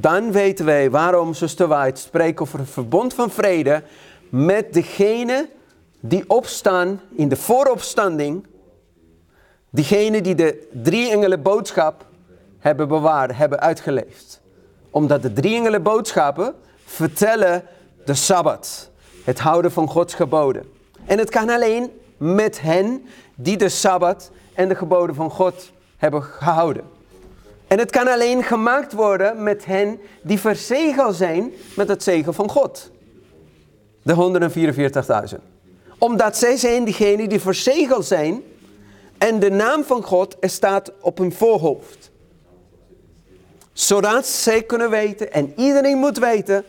Dan 0.00 0.32
weten 0.32 0.64
wij 0.64 0.90
waarom 0.90 1.34
zuster 1.34 1.68
White 1.68 2.00
spreekt 2.00 2.40
over 2.40 2.58
het 2.58 2.70
verbond 2.70 3.14
van 3.14 3.30
vrede 3.30 3.82
met 4.28 4.72
degene 4.72 5.48
die 6.00 6.24
opstaan 6.26 7.00
in 7.16 7.28
de 7.28 7.36
vooropstanding. 7.36 8.46
Diegenen 9.70 10.22
die 10.22 10.34
de 10.34 10.68
drie 10.82 11.10
engelen 11.10 11.42
boodschap 11.42 12.06
hebben 12.58 12.88
bewaard, 12.88 13.36
hebben 13.36 13.60
uitgeleefd. 13.60 14.40
Omdat 14.90 15.22
de 15.22 15.32
drie 15.32 15.56
engelen 15.56 15.82
boodschappen 15.82 16.54
vertellen 16.84 17.64
de 18.04 18.14
Sabbat. 18.14 18.90
Het 19.24 19.38
houden 19.38 19.72
van 19.72 19.88
Gods 19.88 20.14
geboden. 20.14 20.64
En 21.06 21.18
het 21.18 21.30
kan 21.30 21.50
alleen 21.50 21.90
met 22.16 22.60
hen 22.60 23.06
die 23.34 23.56
de 23.56 23.68
Sabbat 23.68 24.30
en 24.54 24.68
de 24.68 24.74
geboden 24.74 25.14
van 25.14 25.30
God 25.30 25.72
hebben 25.96 26.22
gehouden. 26.22 26.97
En 27.68 27.78
het 27.78 27.90
kan 27.90 28.08
alleen 28.08 28.42
gemaakt 28.42 28.92
worden 28.92 29.42
met 29.42 29.64
hen 29.64 30.00
die 30.22 30.38
verzegeld 30.38 31.16
zijn 31.16 31.52
met 31.76 31.88
het 31.88 32.02
zegen 32.02 32.34
van 32.34 32.50
God. 32.50 32.90
De 34.02 34.50
144.000. 35.30 35.36
Omdat 35.98 36.36
zij 36.36 36.56
zijn 36.56 36.84
diegenen 36.84 37.28
die 37.28 37.40
verzegeld 37.40 38.06
zijn 38.06 38.42
En 39.18 39.38
de 39.38 39.50
naam 39.50 39.84
van 39.84 40.02
God 40.02 40.36
staat 40.40 40.92
op 41.00 41.18
hun 41.18 41.32
voorhoofd. 41.32 42.10
Zodat 43.72 44.26
zij 44.26 44.62
kunnen 44.62 44.90
weten, 44.90 45.32
en 45.32 45.52
iedereen 45.56 45.98
moet 45.98 46.18
weten, 46.18 46.64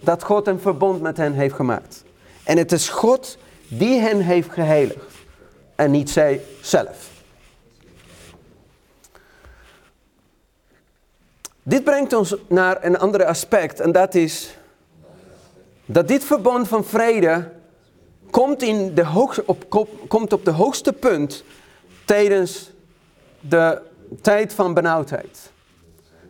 dat 0.00 0.22
God 0.22 0.46
een 0.46 0.60
verbond 0.60 1.00
met 1.00 1.16
hen 1.16 1.32
heeft 1.32 1.54
gemaakt. 1.54 2.04
En 2.44 2.58
het 2.58 2.72
is 2.72 2.88
God 2.88 3.38
die 3.68 3.98
hen 3.98 4.20
heeft 4.20 4.50
geheiligd. 4.50 5.14
En 5.74 5.90
niet 5.90 6.10
zij 6.10 6.40
zelf. 6.60 7.11
Dit 11.62 11.84
brengt 11.84 12.12
ons 12.12 12.34
naar 12.48 12.84
een 12.84 12.98
ander 12.98 13.24
aspect. 13.24 13.80
En 13.80 13.92
dat 13.92 14.14
is 14.14 14.56
dat 15.84 16.08
dit 16.08 16.24
verbond 16.24 16.68
van 16.68 16.84
vrede 16.84 17.50
komt, 18.30 18.62
in 18.62 18.94
de 18.94 19.04
hoogste, 19.04 19.42
op, 19.46 19.88
komt 20.08 20.32
op 20.32 20.44
de 20.44 20.50
hoogste 20.50 20.92
punt 20.92 21.44
tijdens 22.04 22.70
de 23.40 23.80
tijd 24.20 24.52
van 24.54 24.74
benauwdheid. 24.74 25.50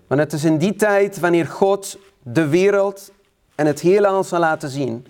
Want 0.07 0.21
het 0.21 0.33
is 0.33 0.45
in 0.45 0.59
die 0.59 0.75
tijd 0.75 1.21
wanneer 1.21 1.47
God 1.47 1.99
de 2.23 2.49
wereld 2.49 3.13
en 3.55 3.67
het 3.67 3.81
heelal 3.81 4.25
zal 4.25 4.41
laten 4.41 4.69
zien 4.69 5.07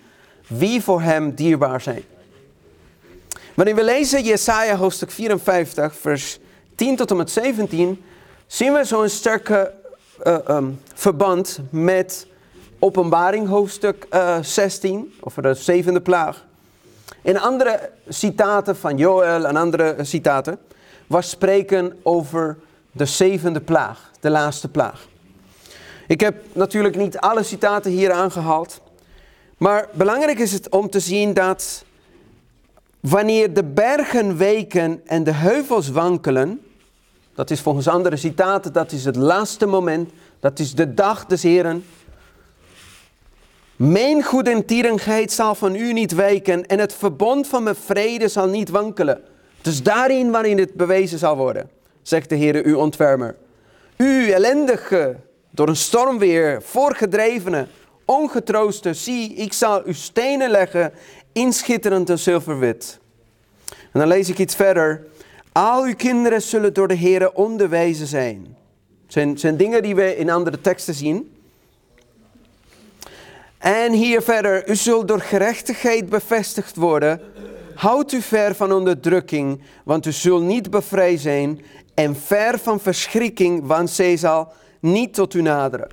wie 0.47 0.81
voor 0.81 1.01
hem 1.01 1.35
dierbaar 1.35 1.81
zijn. 1.81 2.03
Wanneer 3.53 3.75
we 3.75 3.83
lezen 3.83 4.23
Jesaja 4.23 4.75
hoofdstuk 4.75 5.11
54, 5.11 5.95
vers 5.95 6.39
10 6.75 6.95
tot 6.95 7.11
en 7.11 7.17
met 7.17 7.31
17, 7.31 8.03
zien 8.47 8.73
we 8.73 8.83
zo'n 8.83 9.09
sterke 9.09 9.73
uh, 10.23 10.37
um, 10.47 10.79
verband 10.93 11.59
met 11.69 12.27
openbaring 12.79 13.47
hoofdstuk 13.47 14.05
uh, 14.13 14.35
eh, 14.35 14.43
16, 14.43 15.13
of 15.19 15.33
de 15.33 15.53
zevende 15.53 16.01
plaag. 16.01 16.45
In 17.21 17.39
andere 17.39 17.89
citaten 18.09 18.75
van 18.75 18.97
Joel 18.97 19.45
en 19.45 19.55
andere 19.55 19.95
citaten 20.01 20.57
was 21.07 21.29
spreken 21.29 21.99
over 22.03 22.57
de 22.91 23.05
zevende 23.05 23.61
plaag, 23.61 24.11
de 24.19 24.29
laatste 24.29 24.67
plaag. 24.67 25.07
Ik 26.07 26.19
heb 26.19 26.35
natuurlijk 26.53 26.95
niet 26.95 27.17
alle 27.17 27.43
citaten 27.43 27.91
hier 27.91 28.11
aangehaald, 28.11 28.81
maar 29.57 29.87
belangrijk 29.91 30.39
is 30.39 30.51
het 30.51 30.69
om 30.69 30.89
te 30.89 30.99
zien 30.99 31.33
dat 31.33 31.83
wanneer 32.99 33.53
de 33.53 33.63
bergen 33.63 34.37
weken 34.37 35.01
en 35.05 35.23
de 35.23 35.33
heuvels 35.33 35.89
wankelen, 35.89 36.61
dat 37.35 37.51
is 37.51 37.61
volgens 37.61 37.87
andere 37.87 38.15
citaten, 38.15 38.73
dat 38.73 38.91
is 38.91 39.05
het 39.05 39.15
laatste 39.15 39.65
moment, 39.65 40.09
dat 40.39 40.59
is 40.59 40.75
de 40.75 40.93
dag 40.93 41.25
des 41.25 41.43
Heren. 41.43 41.85
Mijn 43.75 44.23
goedentierigheid 44.23 45.31
zal 45.31 45.55
van 45.55 45.75
u 45.75 45.93
niet 45.93 46.13
wijken 46.13 46.65
en 46.65 46.79
het 46.79 46.93
verbond 46.93 47.47
van 47.47 47.63
mijn 47.63 47.75
vrede 47.75 48.27
zal 48.27 48.47
niet 48.47 48.69
wankelen. 48.69 49.21
Dus 49.61 49.83
daarin 49.83 50.31
waarin 50.31 50.57
het 50.57 50.73
bewezen 50.73 51.19
zal 51.19 51.37
worden, 51.37 51.69
zegt 52.01 52.29
de 52.29 52.35
Heer, 52.35 52.65
uw 52.65 52.77
ontfermer. 52.77 53.35
U 53.97 54.29
ellendige, 54.31 55.15
door 55.49 55.67
een 55.67 55.75
stormweer, 55.75 56.61
voorgedrevene, 56.61 57.67
ongetrooste, 58.05 58.93
zie, 58.93 59.33
ik 59.33 59.53
zal 59.53 59.87
u 59.87 59.93
stenen 59.93 60.49
leggen 60.49 60.93
in 61.31 61.53
schitterend 61.53 62.09
en 62.09 62.19
zilverwit. 62.19 62.99
En 63.69 63.99
dan 63.99 64.07
lees 64.07 64.29
ik 64.29 64.39
iets 64.39 64.55
verder. 64.55 65.05
Al 65.53 65.83
uw 65.83 65.95
kinderen 65.95 66.41
zullen 66.41 66.73
door 66.73 66.87
de 66.87 66.93
Heer 66.93 67.33
onderwezen 67.33 68.07
zijn. 68.07 68.57
zijn, 69.07 69.37
zijn 69.37 69.57
dingen 69.57 69.83
die 69.83 69.95
we 69.95 70.17
in 70.17 70.29
andere 70.29 70.61
teksten 70.61 70.93
zien. 70.93 71.35
En 73.57 73.91
hier 73.91 74.21
verder, 74.21 74.69
u 74.69 74.75
zult 74.75 75.07
door 75.07 75.19
gerechtigheid 75.19 76.09
bevestigd 76.09 76.75
worden. 76.75 77.21
Houd 77.75 78.11
u 78.11 78.21
ver 78.21 78.55
van 78.55 78.71
onderdrukking, 78.71 79.61
want 79.83 80.05
u 80.05 80.11
zult 80.11 80.43
niet 80.43 80.69
bevrijd 80.69 81.19
zijn. 81.19 81.61
En 81.93 82.15
ver 82.15 82.59
van 82.59 82.79
verschrikking, 82.79 83.67
want 83.67 83.89
zij 83.89 84.17
zal 84.17 84.53
niet 84.79 85.13
tot 85.13 85.33
u 85.33 85.41
naderen. 85.41 85.89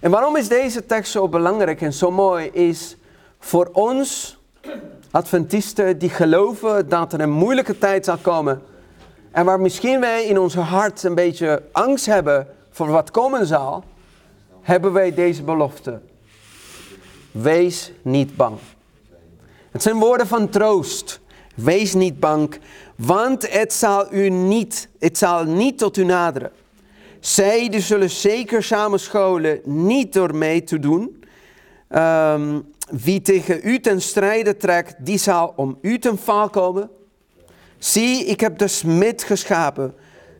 En 0.00 0.10
waarom 0.10 0.36
is 0.36 0.48
deze 0.48 0.86
tekst 0.86 1.12
zo 1.12 1.28
belangrijk 1.28 1.80
en 1.80 1.92
zo 1.92 2.10
mooi? 2.10 2.50
Is 2.52 2.96
voor 3.38 3.70
ons 3.72 4.38
Adventisten 5.12 5.98
die 5.98 6.10
geloven 6.10 6.88
dat 6.88 7.12
er 7.12 7.20
een 7.20 7.30
moeilijke 7.30 7.78
tijd 7.78 8.04
zal 8.04 8.16
komen. 8.16 8.62
En 9.30 9.44
waar 9.44 9.60
misschien 9.60 10.00
wij 10.00 10.24
in 10.24 10.38
ons 10.38 10.54
hart 10.54 11.02
een 11.02 11.14
beetje 11.14 11.62
angst 11.72 12.06
hebben 12.06 12.46
voor 12.70 12.88
wat 12.88 13.10
komen 13.10 13.46
zal, 13.46 13.84
hebben 14.60 14.92
wij 14.92 15.14
deze 15.14 15.42
belofte. 15.42 16.00
Wees 17.30 17.92
niet 18.02 18.36
bang. 18.36 18.58
Het 19.70 19.82
zijn 19.82 19.98
woorden 19.98 20.26
van 20.26 20.48
troost. 20.48 21.20
Wees 21.54 21.94
niet 21.94 22.20
bang, 22.20 22.58
want 22.96 23.52
het 23.52 23.72
zal 23.72 24.12
u 24.12 24.28
niet, 24.28 24.88
het 24.98 25.18
zal 25.18 25.44
niet 25.44 25.78
tot 25.78 25.96
u 25.96 26.04
naderen. 26.04 26.50
Zij 27.20 27.68
die 27.68 27.80
zullen 27.80 28.10
zeker 28.10 28.62
samen 28.62 29.00
scholen, 29.00 29.60
niet 29.64 30.12
door 30.12 30.34
mee 30.34 30.64
te 30.64 30.78
doen. 30.78 31.24
Um, 31.90 32.72
wie 32.92 33.20
tegen 33.20 33.60
u 33.62 33.80
ten 33.80 34.00
strijde 34.00 34.56
trekt, 34.56 34.94
die 34.98 35.18
zal 35.18 35.52
om 35.56 35.78
u 35.80 35.98
ten 35.98 36.18
val 36.18 36.50
komen. 36.50 36.90
Zie, 37.78 38.24
ik 38.24 38.40
heb 38.40 38.58
de 38.58 38.68
smid 38.68 39.22
geschapen, 39.22 39.94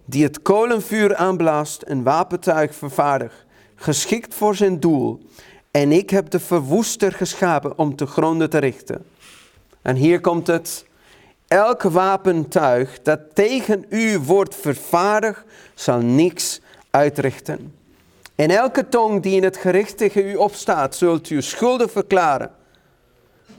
die 0.04 0.22
het 0.22 0.42
kolenvuur 0.42 1.16
aanblaast, 1.16 1.82
een 1.86 2.02
wapentuig 2.02 2.74
vervaardigt, 2.74 3.44
geschikt 3.74 4.34
voor 4.34 4.54
zijn 4.54 4.80
doel. 4.80 5.20
En 5.70 5.92
ik 5.92 6.10
heb 6.10 6.30
de 6.30 6.40
verwoester 6.40 7.12
geschapen 7.12 7.78
om 7.78 7.96
te 7.96 8.06
gronden 8.06 8.50
te 8.50 8.58
richten. 8.58 9.04
En 9.82 9.96
hier 9.96 10.20
komt 10.20 10.46
het. 10.46 10.84
Elk 11.48 11.82
wapentuig 11.82 13.02
dat 13.02 13.20
tegen 13.34 13.84
u 13.88 14.18
wordt 14.18 14.54
vervaardigd, 14.54 15.44
zal 15.74 16.00
niks 16.00 16.60
uitrichten. 16.90 17.81
En 18.34 18.50
elke 18.50 18.88
tong 18.88 19.22
die 19.22 19.36
in 19.36 19.42
het 19.42 19.56
gericht 19.56 19.96
tegen 19.96 20.26
u 20.26 20.36
opstaat, 20.36 20.96
zult 20.96 21.30
u 21.30 21.42
schuldig 21.42 21.90
verklaren. 21.90 22.50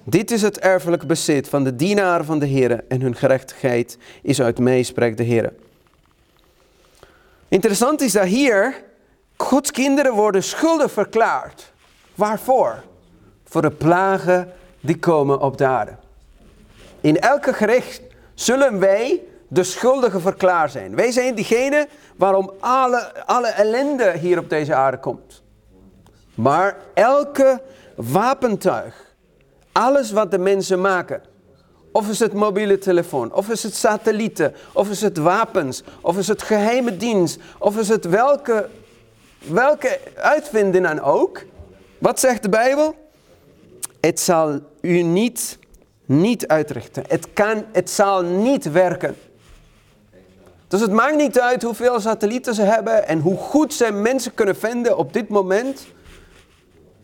Dit 0.03 0.31
is 0.31 0.41
het 0.41 0.59
erfelijk 0.59 1.07
bezit 1.07 1.49
van 1.49 1.63
de 1.63 1.75
dienaren 1.75 2.25
van 2.25 2.39
de 2.39 2.45
Heer 2.45 2.83
en 2.87 3.01
hun 3.01 3.15
gerechtigheid 3.15 3.97
is 4.21 4.41
uit 4.41 4.59
mij, 4.59 4.83
spreekt 4.83 5.17
de 5.17 5.23
Heer. 5.23 5.53
Interessant 7.47 8.01
is 8.01 8.11
dat 8.11 8.25
hier 8.25 8.83
Gods 9.37 9.71
kinderen 9.71 10.13
worden 10.13 10.43
schuldig 10.43 10.91
verklaard. 10.91 11.71
Waarvoor? 12.15 12.83
Voor 13.43 13.61
de 13.61 13.71
plagen 13.71 14.53
die 14.79 14.99
komen 14.99 15.41
op 15.41 15.57
de 15.57 15.65
aarde. 15.65 15.95
In 17.01 17.19
elke 17.19 17.53
gericht 17.53 18.01
zullen 18.33 18.79
wij 18.79 19.21
de 19.47 19.63
schuldige 19.63 20.19
verklaard 20.19 20.71
zijn. 20.71 20.95
Wij 20.95 21.11
zijn 21.11 21.35
diegene 21.35 21.87
waarom 22.17 22.51
alle, 22.59 23.25
alle 23.25 23.47
ellende 23.47 24.17
hier 24.17 24.39
op 24.39 24.49
deze 24.49 24.73
aarde 24.73 24.99
komt. 24.99 25.43
Maar 26.35 26.77
elke 26.93 27.61
wapentuig, 27.95 29.15
alles 29.71 30.11
wat 30.11 30.31
de 30.31 30.37
mensen 30.37 30.81
maken, 30.81 31.21
of 31.91 32.09
is 32.09 32.19
het 32.19 32.33
mobiele 32.33 32.77
telefoon, 32.77 33.33
of 33.33 33.49
is 33.49 33.63
het 33.63 33.75
satellieten, 33.75 34.53
of 34.73 34.89
is 34.89 35.01
het 35.01 35.17
wapens, 35.17 35.83
of 36.01 36.17
is 36.17 36.27
het 36.27 36.41
geheime 36.41 36.97
dienst, 36.97 37.39
of 37.57 37.77
is 37.77 37.87
het 37.87 38.05
welke, 38.05 38.69
welke 39.37 39.99
uitvinding 40.15 40.85
dan 40.87 40.99
ook. 40.99 41.43
Wat 41.97 42.19
zegt 42.19 42.41
de 42.41 42.49
Bijbel? 42.49 42.95
Het 44.01 44.19
zal 44.19 44.59
u 44.81 45.01
niet, 45.01 45.57
niet 46.05 46.47
uitrichten. 46.47 47.03
Het, 47.07 47.33
kan, 47.33 47.65
het 47.71 47.89
zal 47.89 48.21
niet 48.21 48.71
werken. 48.71 49.15
Dus 50.73 50.81
het 50.81 50.91
maakt 50.91 51.15
niet 51.15 51.39
uit 51.39 51.63
hoeveel 51.63 51.99
satellieten 51.99 52.55
ze 52.55 52.61
hebben 52.61 53.07
en 53.07 53.19
hoe 53.19 53.37
goed 53.37 53.73
ze 53.73 53.91
mensen 53.91 54.33
kunnen 54.33 54.55
vinden 54.55 54.97
op 54.97 55.13
dit 55.13 55.29
moment. 55.29 55.87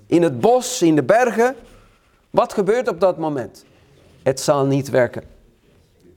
In 0.05 0.23
het 0.23 0.39
bos, 0.39 0.82
in 0.82 0.95
de 0.95 1.03
bergen. 1.03 1.55
Wat 2.29 2.53
gebeurt 2.53 2.88
op 2.88 2.99
dat 2.99 3.17
moment? 3.17 3.65
Het 4.23 4.39
zal 4.39 4.65
niet 4.65 4.89
werken. 4.89 5.23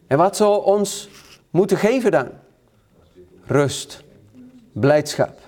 En 0.06 0.18
wat 0.18 0.36
zal 0.36 0.58
ons 0.58 1.08
moeten 1.50 1.76
geven 1.76 2.10
dan? 2.10 2.28
Rust, 3.46 4.02
blijdschap, 4.72 5.38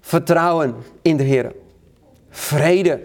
vertrouwen 0.00 0.74
in 1.02 1.16
de 1.16 1.24
Heer, 1.24 1.52
vrede, 2.30 3.00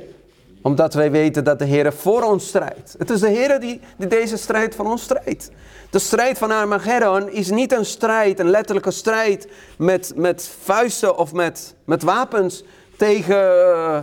omdat 0.63 0.93
wij 0.93 1.11
weten 1.11 1.43
dat 1.43 1.59
de 1.59 1.65
Heer 1.65 1.93
voor 1.93 2.23
ons 2.23 2.47
strijdt. 2.47 2.95
Het 2.97 3.09
is 3.09 3.19
de 3.19 3.29
Heer 3.29 3.59
die, 3.59 3.81
die 3.97 4.07
deze 4.07 4.37
strijd 4.37 4.75
van 4.75 4.87
ons 4.87 5.01
strijdt. 5.01 5.51
De 5.89 5.99
strijd 5.99 6.37
van 6.37 6.51
Armageddon 6.51 7.29
is 7.29 7.49
niet 7.49 7.71
een 7.71 7.85
strijd, 7.85 8.39
een 8.39 8.49
letterlijke 8.49 8.91
strijd 8.91 9.47
met, 9.77 10.13
met 10.15 10.51
vuisten 10.63 11.17
of 11.17 11.33
met, 11.33 11.75
met 11.85 12.03
wapens 12.03 12.63
tegen, 12.97 13.35
uh, 13.35 13.99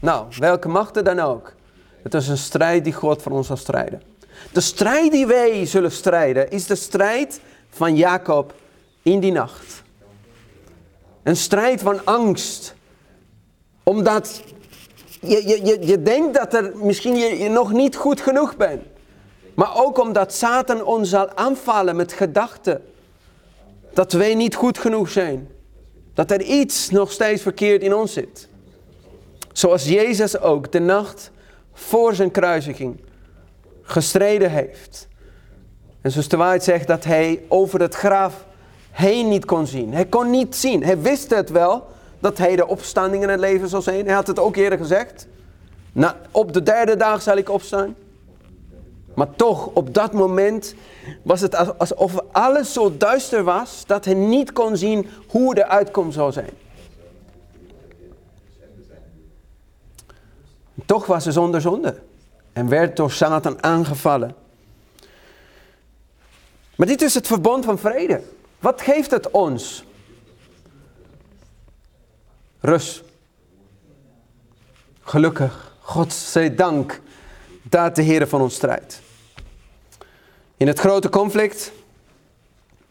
nou, 0.00 0.26
welke 0.38 0.68
machten 0.68 1.04
dan 1.04 1.18
ook. 1.18 1.52
Het 2.02 2.14
is 2.14 2.28
een 2.28 2.38
strijd 2.38 2.84
die 2.84 2.92
God 2.92 3.22
voor 3.22 3.32
ons 3.32 3.46
zal 3.46 3.56
strijden. 3.56 4.02
De 4.52 4.60
strijd 4.60 5.12
die 5.12 5.26
wij 5.26 5.66
zullen 5.66 5.92
strijden 5.92 6.50
is 6.50 6.66
de 6.66 6.74
strijd 6.74 7.40
van 7.70 7.96
Jacob 7.96 8.54
in 9.02 9.20
die 9.20 9.32
nacht. 9.32 9.82
Een 11.22 11.36
strijd 11.36 11.80
van 11.80 12.04
angst. 12.04 12.74
Omdat 13.82 14.42
je, 15.28 15.66
je, 15.66 15.86
je, 15.86 16.02
denkt 16.02 16.34
dat 16.34 16.54
er 16.54 16.72
misschien 16.74 17.16
je, 17.16 17.38
je 17.38 17.48
nog 17.48 17.72
niet 17.72 17.96
goed 17.96 18.20
genoeg 18.20 18.56
bent. 18.56 18.82
Maar 19.54 19.84
ook 19.84 19.98
omdat 19.98 20.34
Satan 20.34 20.84
ons 20.84 21.08
zal 21.08 21.30
aanvallen 21.34 21.96
met 21.96 22.12
gedachten. 22.12 22.84
Dat 23.92 24.12
wij 24.12 24.34
niet 24.34 24.54
goed 24.54 24.78
genoeg 24.78 25.08
zijn. 25.08 25.48
Dat 26.14 26.30
er 26.30 26.42
iets 26.42 26.90
nog 26.90 27.12
steeds 27.12 27.42
verkeerd 27.42 27.82
in 27.82 27.94
ons 27.94 28.12
zit. 28.12 28.48
Zoals 29.52 29.84
Jezus 29.84 30.40
ook 30.40 30.72
de 30.72 30.80
nacht 30.80 31.30
voor 31.72 32.14
zijn 32.14 32.30
kruisiging 32.30 33.00
gestreden 33.82 34.50
heeft. 34.50 35.08
En 36.00 36.10
zoals 36.10 36.28
de 36.28 36.36
waarheid 36.36 36.64
zegt 36.64 36.86
dat 36.86 37.04
hij 37.04 37.42
over 37.48 37.80
het 37.80 37.94
graf 37.94 38.44
heen 38.90 39.28
niet 39.28 39.44
kon 39.44 39.66
zien. 39.66 39.92
Hij 39.92 40.06
kon 40.06 40.30
niet 40.30 40.56
zien. 40.56 40.84
Hij 40.84 41.00
wist 41.00 41.30
het 41.30 41.50
wel 41.50 41.86
dat 42.18 42.38
hij 42.38 42.56
de 42.56 42.66
opstanding 42.66 43.22
in 43.22 43.28
het 43.28 43.40
leven 43.40 43.68
zou 43.68 43.82
zijn. 43.82 44.06
Hij 44.06 44.14
had 44.14 44.26
het 44.26 44.38
ook 44.38 44.56
eerder 44.56 44.78
gezegd. 44.78 45.26
Nou, 45.92 46.14
op 46.30 46.52
de 46.52 46.62
derde 46.62 46.96
dag 46.96 47.22
zal 47.22 47.36
ik 47.36 47.48
opstaan. 47.48 47.94
Maar 49.14 49.30
toch, 49.36 49.66
op 49.66 49.94
dat 49.94 50.12
moment 50.12 50.74
was 51.22 51.40
het 51.40 51.78
alsof 51.78 52.20
alles 52.32 52.72
zo 52.72 52.96
duister 52.96 53.44
was 53.44 53.86
dat 53.86 54.04
hij 54.04 54.14
niet 54.14 54.52
kon 54.52 54.76
zien 54.76 55.08
hoe 55.28 55.54
de 55.54 55.66
uitkomst 55.68 56.14
zou 56.14 56.32
zijn. 56.32 56.50
Toch 60.86 61.06
was 61.06 61.24
hij 61.24 61.32
zonder 61.32 61.60
zonde 61.60 62.00
en 62.52 62.68
werd 62.68 62.96
door 62.96 63.10
Satan 63.10 63.62
aangevallen. 63.62 64.34
Maar 66.76 66.86
dit 66.86 67.02
is 67.02 67.14
het 67.14 67.26
verbond 67.26 67.64
van 67.64 67.78
vrede. 67.78 68.22
Wat 68.58 68.80
geeft 68.80 69.10
het 69.10 69.30
ons? 69.30 69.85
Rust. 72.66 73.02
Gelukkig, 75.00 75.76
God 75.80 76.12
zij 76.12 76.54
dank, 76.54 77.00
dat 77.62 77.96
de 77.96 78.02
Heer 78.02 78.28
van 78.28 78.40
ons 78.40 78.54
strijdt. 78.54 79.00
In 80.56 80.66
het 80.66 80.78
grote 80.78 81.08
conflict, 81.08 81.72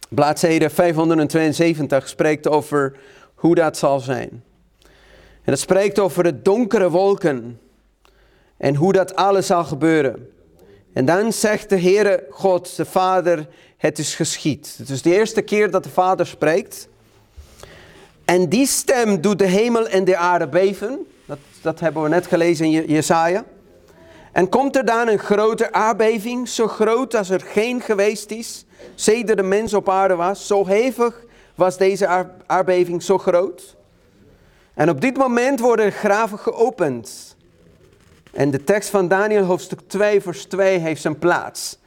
bladzijde 0.09 0.69
572, 0.69 2.09
spreekt 2.09 2.47
over 2.47 2.97
hoe 3.33 3.55
dat 3.55 3.77
zal 3.77 3.99
zijn. 3.99 4.43
En 5.43 5.51
het 5.51 5.59
spreekt 5.59 5.99
over 5.99 6.23
de 6.23 6.41
donkere 6.41 6.89
wolken 6.89 7.59
en 8.57 8.75
hoe 8.75 8.93
dat 8.93 9.15
alles 9.15 9.45
zal 9.45 9.63
gebeuren. 9.63 10.29
En 10.93 11.05
dan 11.05 11.33
zegt 11.33 11.69
de 11.69 11.79
Heere 11.79 12.25
God, 12.29 12.75
de 12.75 12.85
Vader, 12.85 13.47
het 13.77 13.99
is 13.99 14.15
geschied. 14.15 14.75
Het 14.77 14.89
is 14.89 15.01
de 15.01 15.15
eerste 15.15 15.41
keer 15.41 15.71
dat 15.71 15.83
de 15.83 15.89
Vader 15.89 16.27
spreekt. 16.27 16.87
En 18.25 18.49
die 18.49 18.67
stem 18.67 19.21
doet 19.21 19.39
de 19.39 19.45
hemel 19.45 19.87
en 19.87 20.03
de 20.03 20.17
aarde 20.17 20.47
beven. 20.47 21.07
Dat, 21.25 21.37
dat 21.61 21.79
hebben 21.79 22.03
we 22.03 22.09
net 22.09 22.27
gelezen 22.27 22.65
in 22.65 22.85
Jesaja. 22.85 23.43
En 24.31 24.49
komt 24.49 24.75
er 24.75 24.85
dan 24.85 25.07
een 25.07 25.19
grote 25.19 25.71
aardbeving, 25.71 26.47
zo 26.47 26.67
groot 26.67 27.15
als 27.15 27.29
er 27.29 27.41
geen 27.41 27.81
geweest 27.81 28.31
is, 28.31 28.65
sedert 28.95 29.37
de 29.37 29.43
mens 29.43 29.73
op 29.73 29.89
aarde 29.89 30.15
was. 30.15 30.47
Zo 30.47 30.65
hevig 30.65 31.23
was 31.55 31.77
deze 31.77 32.27
aardbeving 32.45 33.03
zo 33.03 33.17
groot. 33.17 33.75
En 34.73 34.89
op 34.89 35.01
dit 35.01 35.17
moment 35.17 35.59
worden 35.59 35.91
graven 35.91 36.39
geopend. 36.39 37.35
En 38.31 38.51
de 38.51 38.63
tekst 38.63 38.89
van 38.89 39.07
Daniel 39.07 39.43
hoofdstuk 39.43 39.79
2 39.87 40.21
vers 40.21 40.45
2 40.45 40.77
heeft 40.77 41.01
zijn 41.01 41.19
plaats. 41.19 41.77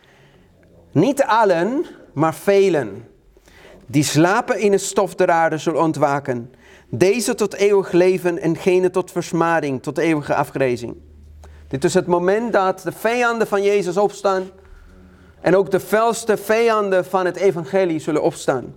Niet 0.92 1.22
allen, 1.22 1.86
maar 2.12 2.34
velen. 2.34 3.08
Die 3.90 4.02
slapen 4.02 4.58
in 4.58 4.72
het 4.72 4.80
stof 4.80 5.14
der 5.14 5.30
aarde 5.30 5.58
zullen 5.58 5.80
ontwaken. 5.80 6.54
Deze 6.88 7.34
tot 7.34 7.54
eeuwig 7.54 7.92
leven 7.92 8.38
en 8.38 8.56
gene 8.56 8.90
tot 8.90 9.10
versmading, 9.10 9.82
tot 9.82 9.98
eeuwige 9.98 10.34
afgrezing. 10.34 10.96
Dit 11.68 11.84
is 11.84 11.94
het 11.94 12.06
moment 12.06 12.52
dat 12.52 12.80
de 12.80 12.92
vijanden 12.92 13.46
van 13.46 13.62
Jezus 13.62 13.96
opstaan. 13.96 14.50
En 15.40 15.56
ook 15.56 15.70
de 15.70 15.80
felste 15.80 16.36
vijanden 16.36 17.04
van 17.04 17.26
het 17.26 17.36
evangelie 17.36 17.98
zullen 17.98 18.22
opstaan. 18.22 18.74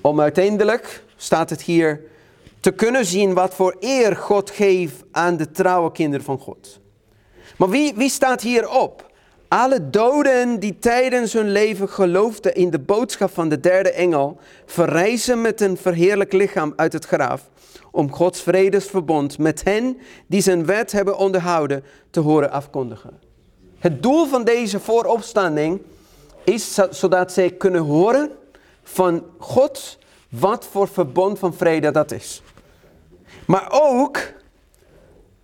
Om 0.00 0.20
uiteindelijk, 0.20 1.04
staat 1.16 1.50
het 1.50 1.62
hier, 1.62 2.00
te 2.60 2.70
kunnen 2.70 3.06
zien 3.06 3.34
wat 3.34 3.54
voor 3.54 3.76
eer 3.80 4.16
God 4.16 4.50
geeft 4.50 5.04
aan 5.10 5.36
de 5.36 5.50
trouwe 5.50 5.92
kinderen 5.92 6.24
van 6.24 6.38
God. 6.38 6.80
Maar 7.56 7.68
wie, 7.68 7.94
wie 7.94 8.10
staat 8.10 8.40
hier 8.40 8.70
op? 8.70 9.11
Alle 9.52 9.90
doden 9.90 10.60
die 10.60 10.78
tijdens 10.78 11.32
hun 11.32 11.50
leven 11.50 11.88
geloofden 11.88 12.54
in 12.54 12.70
de 12.70 12.78
boodschap 12.78 13.30
van 13.30 13.48
de 13.48 13.60
derde 13.60 13.92
engel, 13.92 14.38
verrijzen 14.66 15.40
met 15.40 15.60
een 15.60 15.76
verheerlijk 15.76 16.32
lichaam 16.32 16.72
uit 16.76 16.92
het 16.92 17.04
graf, 17.04 17.50
om 17.90 18.12
Gods 18.12 18.40
vredesverbond 18.42 19.38
met 19.38 19.64
hen 19.64 19.98
die 20.26 20.40
zijn 20.40 20.66
wet 20.66 20.92
hebben 20.92 21.16
onderhouden 21.16 21.84
te 22.10 22.20
horen 22.20 22.50
afkondigen. 22.50 23.18
Het 23.78 24.02
doel 24.02 24.26
van 24.26 24.44
deze 24.44 24.80
vooropstanding 24.80 25.82
is 26.44 26.78
zodat 26.90 27.32
zij 27.32 27.50
kunnen 27.50 27.82
horen 27.82 28.30
van 28.82 29.24
God 29.38 29.98
wat 30.28 30.66
voor 30.70 30.88
verbond 30.88 31.38
van 31.38 31.54
vrede 31.54 31.90
dat 31.90 32.12
is. 32.12 32.42
Maar 33.46 33.68
ook 33.70 34.18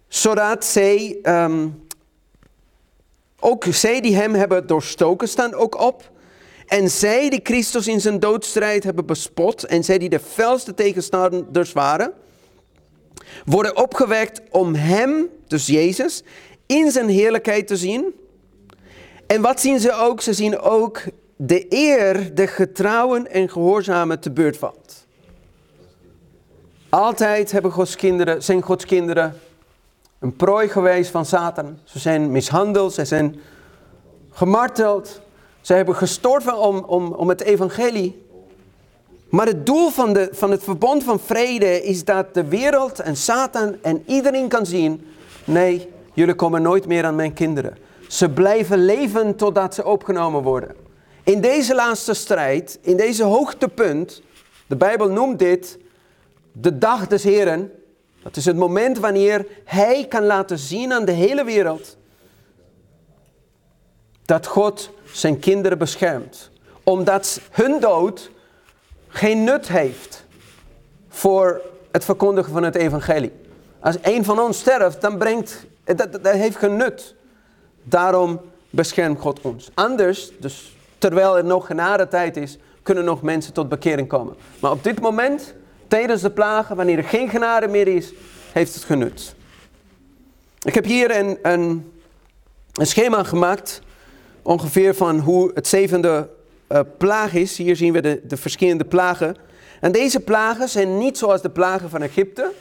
zodat 0.07 0.65
zij, 0.65 1.19
ehm, 1.23 1.69
ook 3.41 3.65
zij 3.71 4.01
die 4.01 4.17
hem 4.17 4.35
hebben 4.35 4.67
doorstoken, 4.67 5.29
staan 5.29 5.55
ook 5.55 5.81
op. 5.81 6.11
En 6.67 6.91
zij 6.91 7.31
die 7.31 7.41
Christus 7.43 7.87
in 7.87 8.01
zijn 8.01 8.21
doodstrijd 8.21 8.85
hebben 8.85 9.07
bespot, 9.07 9.65
en 9.65 9.85
zij 9.85 9.99
die 9.99 10.09
de 10.09 10.21
felste 10.21 10.75
tegenstanders 10.75 11.73
waren, 11.73 12.13
worden 13.45 13.77
opgewekt 13.77 14.41
om 14.51 14.75
hem, 14.75 15.29
dus 15.47 15.67
Jezus, 15.67 16.23
in 16.67 16.91
zijn 16.91 17.09
heerlijkheid 17.09 17.67
te 17.67 17.77
zien. 17.77 18.15
En 19.27 19.41
wat 19.41 19.61
zien 19.61 19.81
ze 19.81 19.93
ook? 19.93 20.21
Ze 20.21 20.33
zien 20.33 20.59
ook 20.59 21.03
de 21.37 21.67
eer 21.69 22.35
de 22.35 22.47
getrouwen 22.47 23.31
en 23.31 23.51
gehoorzamen 23.51 24.21
te 24.21 24.31
beurt 24.31 24.57
valt. 24.57 25.07
Altijd 26.89 27.53
hebben 27.53 27.71
Gods 27.71 27.97
kinderen, 27.97 28.43
zijn 28.43 28.63
Gods 28.63 28.85
kinderen 28.85 29.35
een 30.21 30.37
prooi 30.37 30.69
geweest 30.69 31.11
van 31.11 31.25
Satan. 31.25 31.79
Ze 31.85 31.99
zijn 31.99 32.31
mishandeld, 32.31 32.93
ze 32.93 33.05
zijn 33.05 33.41
gemarteld. 34.31 35.21
Ze 35.61 35.75
hebben 35.75 35.95
gestorven 35.95 36.59
om, 36.59 36.79
om, 36.79 37.13
om 37.13 37.29
het 37.29 37.41
evangelie. 37.41 38.27
Maar 39.29 39.47
het 39.47 39.67
doel 39.67 39.91
van, 39.91 40.13
de, 40.13 40.29
van 40.33 40.51
het 40.51 40.65
verbond 40.65 41.05
van 41.05 41.21
vrede 41.21 41.83
is 41.83 42.05
dat 42.05 42.35
de 42.35 42.45
wereld 42.45 43.01
en 43.01 43.17
Satan 43.17 43.77
en 43.83 44.03
iedereen 44.07 44.49
kan 44.49 44.67
zien... 44.67 45.07
Nee, 45.45 45.89
jullie 46.13 46.35
komen 46.35 46.63
nooit 46.63 46.87
meer 46.87 47.05
aan 47.05 47.15
mijn 47.15 47.33
kinderen. 47.33 47.79
Ze 48.09 48.31
blijven 48.31 48.85
leven 48.85 49.37
totdat 49.37 49.75
ze 49.75 49.85
opgenomen 49.85 50.43
worden. 50.43 50.75
In 51.25 51.41
deze 51.41 51.75
laatste 51.75 52.15
strijd, 52.15 52.79
in 52.83 52.97
deze 52.97 53.25
hoogtepunt... 53.25 54.23
De 54.67 54.77
Bijbel 54.77 55.09
noemt 55.11 55.39
dit 55.39 55.79
de 56.53 56.79
dag 56.79 57.07
des 57.07 57.25
Heren. 57.25 57.71
Dat 58.23 58.37
is 58.37 58.45
het 58.45 58.57
moment 58.57 58.99
wanneer 58.99 59.47
Hij 59.65 60.07
kan 60.09 60.25
laten 60.25 60.59
zien 60.59 60.93
aan 60.93 61.05
de 61.05 61.13
hele 61.13 61.45
wereld 61.45 61.97
dat 64.25 64.47
God 64.47 64.91
zijn 65.13 65.39
kinderen 65.39 65.79
beschermt. 65.79 66.51
Omdat 66.83 67.41
hun 67.51 67.81
dood 67.81 68.31
geen 69.09 69.45
nut 69.45 69.69
heeft 69.69 70.25
voor 71.09 71.61
het 71.91 72.05
verkondigen 72.05 72.53
van 72.53 72.63
het 72.63 72.75
evangelie. 72.75 73.33
Als 73.81 73.97
een 74.03 74.25
van 74.25 74.41
ons 74.41 74.59
sterft, 74.59 75.01
dan 75.01 75.19
brengt, 75.19 75.67
dat, 75.85 76.19
heeft 76.23 76.57
geen 76.57 76.77
nut. 76.77 77.15
Daarom 77.83 78.41
beschermt 78.71 79.21
God 79.21 79.41
ons. 79.41 79.71
Anders, 79.75 80.33
dus 80.39 80.77
terwijl 80.99 81.37
er 81.37 81.45
nog 81.45 81.67
genade 81.67 82.09
tijd 82.09 82.37
is, 82.37 82.59
kunnen 82.83 83.05
nog 83.05 83.23
mensen 83.23 83.53
tot 83.53 83.69
bekering 83.69 84.09
komen. 84.09 84.37
Maar 84.61 84.71
op 84.71 84.85
dit 84.85 85.01
moment 85.01 85.55
tijdens 85.89 86.23
de 86.23 86.31
plagen, 86.31 86.77
wanneer 86.77 86.99
er 86.99 87.05
geen 87.05 87.29
genade 87.29 87.69
meer 87.69 87.89
is, 87.89 88.13
heeft 88.53 88.75
het 88.75 88.85
genut. 88.85 89.35
Ik 90.65 90.75
heb 90.75 90.85
hier 90.85 91.17
een, 91.19 91.39
een, 91.43 91.93
een 92.73 92.87
schema 92.87 93.25
gemaakt, 93.25 93.81
ongeveer 94.43 94.95
van 94.95 95.19
hoe 95.19 95.51
het 95.55 95.67
zevende 95.67 96.29
uh, 96.69 96.81
plaag 96.99 97.35
is. 97.35 97.57
Hier 97.57 97.77
zien 97.77 97.93
we 97.93 98.01
de, 98.01 98.21
de 98.25 98.37
verschillende 98.37 98.85
plagen. 98.85 99.37
En 99.81 99.93
deze 99.93 100.21
plagen 100.21 100.69
zijn 100.69 100.99
niet 100.99 101.19
zoals 101.19 101.43
de 101.43 101.51
plagen 101.51 101.91
van 101.91 102.03
Egypte. 102.03 102.53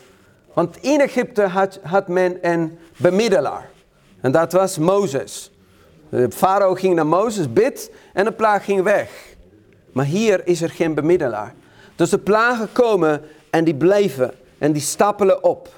Want 0.53 0.77
in 0.77 1.01
Egypte 1.01 1.41
had, 1.41 1.79
had 1.83 2.07
men 2.07 2.37
een 2.41 2.77
bemiddelaar. 2.97 3.69
En 4.21 4.31
dat 4.31 4.51
was 4.51 4.77
Mozes. 4.77 5.51
De 6.09 6.31
farao 6.31 6.73
ging 6.73 6.95
naar 6.95 7.07
Mozes, 7.07 7.53
bid 7.53 7.91
en 8.13 8.25
de 8.25 8.31
plaag 8.31 8.65
ging 8.65 8.83
weg. 8.83 9.35
Maar 9.91 10.05
hier 10.05 10.47
is 10.47 10.61
er 10.61 10.69
geen 10.69 10.93
bemiddelaar. 10.93 11.53
Dus 11.97 12.09
de 12.09 12.17
plagen 12.17 12.71
komen 12.71 13.21
en 13.49 13.63
die 13.63 13.75
blijven 13.75 14.33
en 14.57 14.71
die 14.71 14.81
stapelen 14.81 15.43
op 15.43 15.69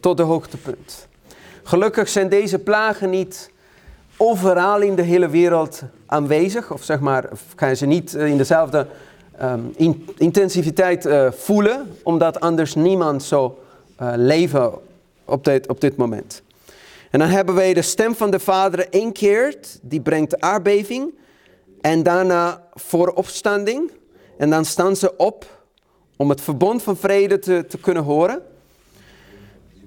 tot 0.00 0.16
de 0.16 0.22
hoogtepunt. 0.22 1.08
Gelukkig 1.62 2.08
zijn 2.08 2.28
deze 2.28 2.58
plagen 2.58 3.10
niet 3.10 3.50
overal 4.16 4.80
in 4.80 4.94
de 4.94 5.02
hele 5.02 5.28
wereld 5.28 5.82
aanwezig, 6.06 6.72
of 6.72 6.82
zeg 6.82 7.00
maar, 7.00 7.28
kan 7.54 7.76
ze 7.76 7.86
niet 7.86 8.14
in 8.14 8.36
dezelfde 8.36 8.86
um, 9.42 9.74
intensiviteit 10.16 11.06
uh, 11.06 11.30
voelen, 11.32 11.96
omdat 12.02 12.40
anders 12.40 12.74
niemand 12.74 13.22
zou 13.22 13.52
uh, 14.02 14.12
leven 14.16 14.72
op 15.24 15.44
dit, 15.44 15.68
op 15.68 15.80
dit 15.80 15.96
moment. 15.96 16.42
En 17.10 17.18
dan 17.18 17.28
hebben 17.28 17.54
wij 17.54 17.74
de 17.74 17.82
stem 17.82 18.14
van 18.14 18.30
de 18.30 18.38
Vader 18.38 18.88
één 18.88 19.12
keer, 19.12 19.56
die 19.82 20.00
brengt 20.00 20.40
aardbeving. 20.40 21.14
En 21.80 22.02
daarna 22.02 22.62
voor 22.74 23.08
opstanding. 23.08 23.90
En 24.40 24.50
dan 24.50 24.64
staan 24.64 24.96
ze 24.96 25.16
op 25.16 25.64
om 26.16 26.28
het 26.28 26.40
verbond 26.40 26.82
van 26.82 26.96
vrede 26.96 27.38
te, 27.38 27.64
te 27.68 27.78
kunnen 27.78 28.02
horen. 28.02 28.42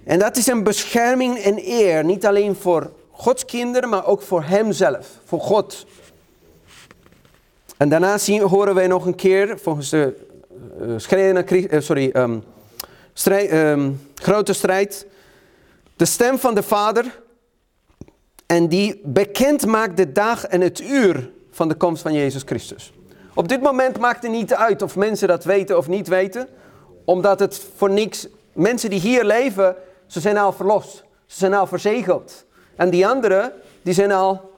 En 0.04 0.20
dat 0.20 0.38
is 0.38 0.48
een 0.48 0.64
bescherming 0.64 1.38
en 1.38 1.58
eer, 1.58 2.04
niet 2.04 2.26
alleen 2.26 2.56
voor 2.56 2.92
Gods 3.12 3.46
kinderen, 3.46 3.90
maar 3.90 4.06
ook 4.06 4.22
voor 4.22 4.44
Hemzelf, 4.44 5.08
voor 5.26 5.40
God. 5.40 5.86
En 7.78 7.90
daarna 7.90 8.18
zien, 8.18 8.42
horen 8.42 8.76
wij 8.76 8.88
nog 8.88 9.06
een 9.06 9.16
keer, 9.16 9.60
volgens 9.60 9.90
de 9.90 10.28
uh, 10.82 11.82
sorry, 11.82 12.12
strijd, 13.14 13.52
um, 13.52 14.02
grote 14.16 14.54
strijd, 14.54 15.08
de 15.96 16.06
stem 16.06 16.40
van 16.40 16.56
de 16.56 16.64
Vader. 16.64 17.22
En 18.46 18.68
die 18.68 19.02
bekend 19.04 19.66
maakt 19.66 19.98
de 19.98 20.12
dag 20.12 20.46
en 20.46 20.62
het 20.62 20.82
uur 20.82 21.32
van 21.52 21.68
de 21.68 21.76
komst 21.76 22.02
van 22.02 22.14
Jezus 22.14 22.44
Christus. 22.46 22.94
Op 23.34 23.48
dit 23.48 23.62
moment 23.62 24.00
maakt 24.00 24.24
het 24.24 24.32
niet 24.32 24.54
uit 24.54 24.82
of 24.82 24.96
mensen 24.96 25.28
dat 25.28 25.44
weten 25.44 25.78
of 25.78 25.88
niet 25.88 26.08
weten, 26.08 26.48
omdat 27.06 27.40
het 27.40 27.62
voor 27.76 27.90
niks, 27.90 28.28
mensen 28.54 28.90
die 28.90 29.00
hier 29.00 29.24
leven, 29.24 29.76
ze 30.08 30.20
zijn 30.20 30.38
al 30.38 30.52
verlost. 30.52 31.04
Ze 31.26 31.38
zijn 31.38 31.54
al 31.54 31.68
verzegeld. 31.68 32.46
En 32.76 32.90
die 32.90 33.08
anderen, 33.08 33.52
die 33.82 33.94
zijn 33.94 34.12
al 34.12 34.52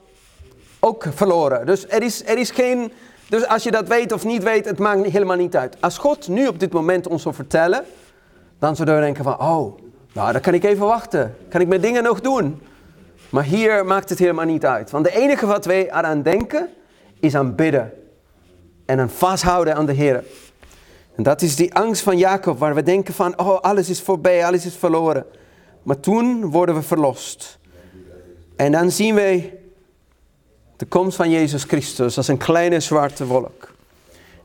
ook 0.80 1.06
verloren. 1.14 1.66
Dus 1.66 1.88
er 1.88 2.02
is, 2.02 2.26
er 2.26 2.38
is 2.38 2.50
geen, 2.50 2.92
dus 3.28 3.46
als 3.46 3.62
je 3.62 3.70
dat 3.70 3.88
weet 3.88 4.12
of 4.12 4.24
niet 4.24 4.42
weet, 4.42 4.64
het 4.64 4.78
maakt 4.78 5.06
helemaal 5.06 5.36
niet 5.36 5.56
uit. 5.56 5.76
Als 5.80 5.98
God 5.98 6.28
nu 6.28 6.46
op 6.46 6.60
dit 6.60 6.72
moment 6.72 7.06
ons 7.06 7.22
zou 7.22 7.34
vertellen, 7.34 7.84
dan 8.58 8.76
zouden 8.76 8.94
we 8.96 9.00
denken 9.00 9.24
van, 9.24 9.40
oh, 9.40 9.78
nou 10.12 10.32
dan 10.32 10.40
kan 10.40 10.54
ik 10.54 10.64
even 10.64 10.86
wachten. 10.86 11.36
Kan 11.48 11.60
ik 11.60 11.68
mijn 11.68 11.80
dingen 11.80 12.02
nog 12.02 12.20
doen? 12.20 12.62
Maar 13.30 13.44
hier 13.44 13.84
maakt 13.84 14.08
het 14.08 14.18
helemaal 14.18 14.44
niet 14.44 14.64
uit. 14.64 14.90
Want 14.90 15.04
de 15.04 15.16
enige 15.16 15.46
wat 15.46 15.64
wij 15.64 15.90
aan 15.90 16.22
denken, 16.22 16.68
is 17.20 17.34
aan 17.34 17.54
bidden. 17.54 17.92
En 18.86 19.00
aan 19.00 19.10
vasthouden 19.10 19.74
aan 19.74 19.86
de 19.86 19.92
Heer. 19.92 20.24
En 21.16 21.22
dat 21.22 21.42
is 21.42 21.56
die 21.56 21.74
angst 21.74 22.02
van 22.02 22.18
Jacob, 22.18 22.58
waar 22.58 22.74
we 22.74 22.82
denken 22.82 23.14
van, 23.14 23.38
oh, 23.38 23.60
alles 23.60 23.88
is 23.88 24.00
voorbij, 24.00 24.46
alles 24.46 24.66
is 24.66 24.74
verloren. 24.74 25.26
Maar 25.82 26.00
toen 26.00 26.50
worden 26.50 26.74
we 26.74 26.82
verlost. 26.82 27.58
En 28.56 28.72
dan 28.72 28.90
zien 28.90 29.14
wij 29.14 29.58
de 30.76 30.86
komst 30.86 31.16
van 31.16 31.30
Jezus 31.30 31.64
Christus 31.64 32.16
als 32.16 32.28
een 32.28 32.36
kleine 32.36 32.80
zwarte 32.80 33.26
wolk. 33.26 33.74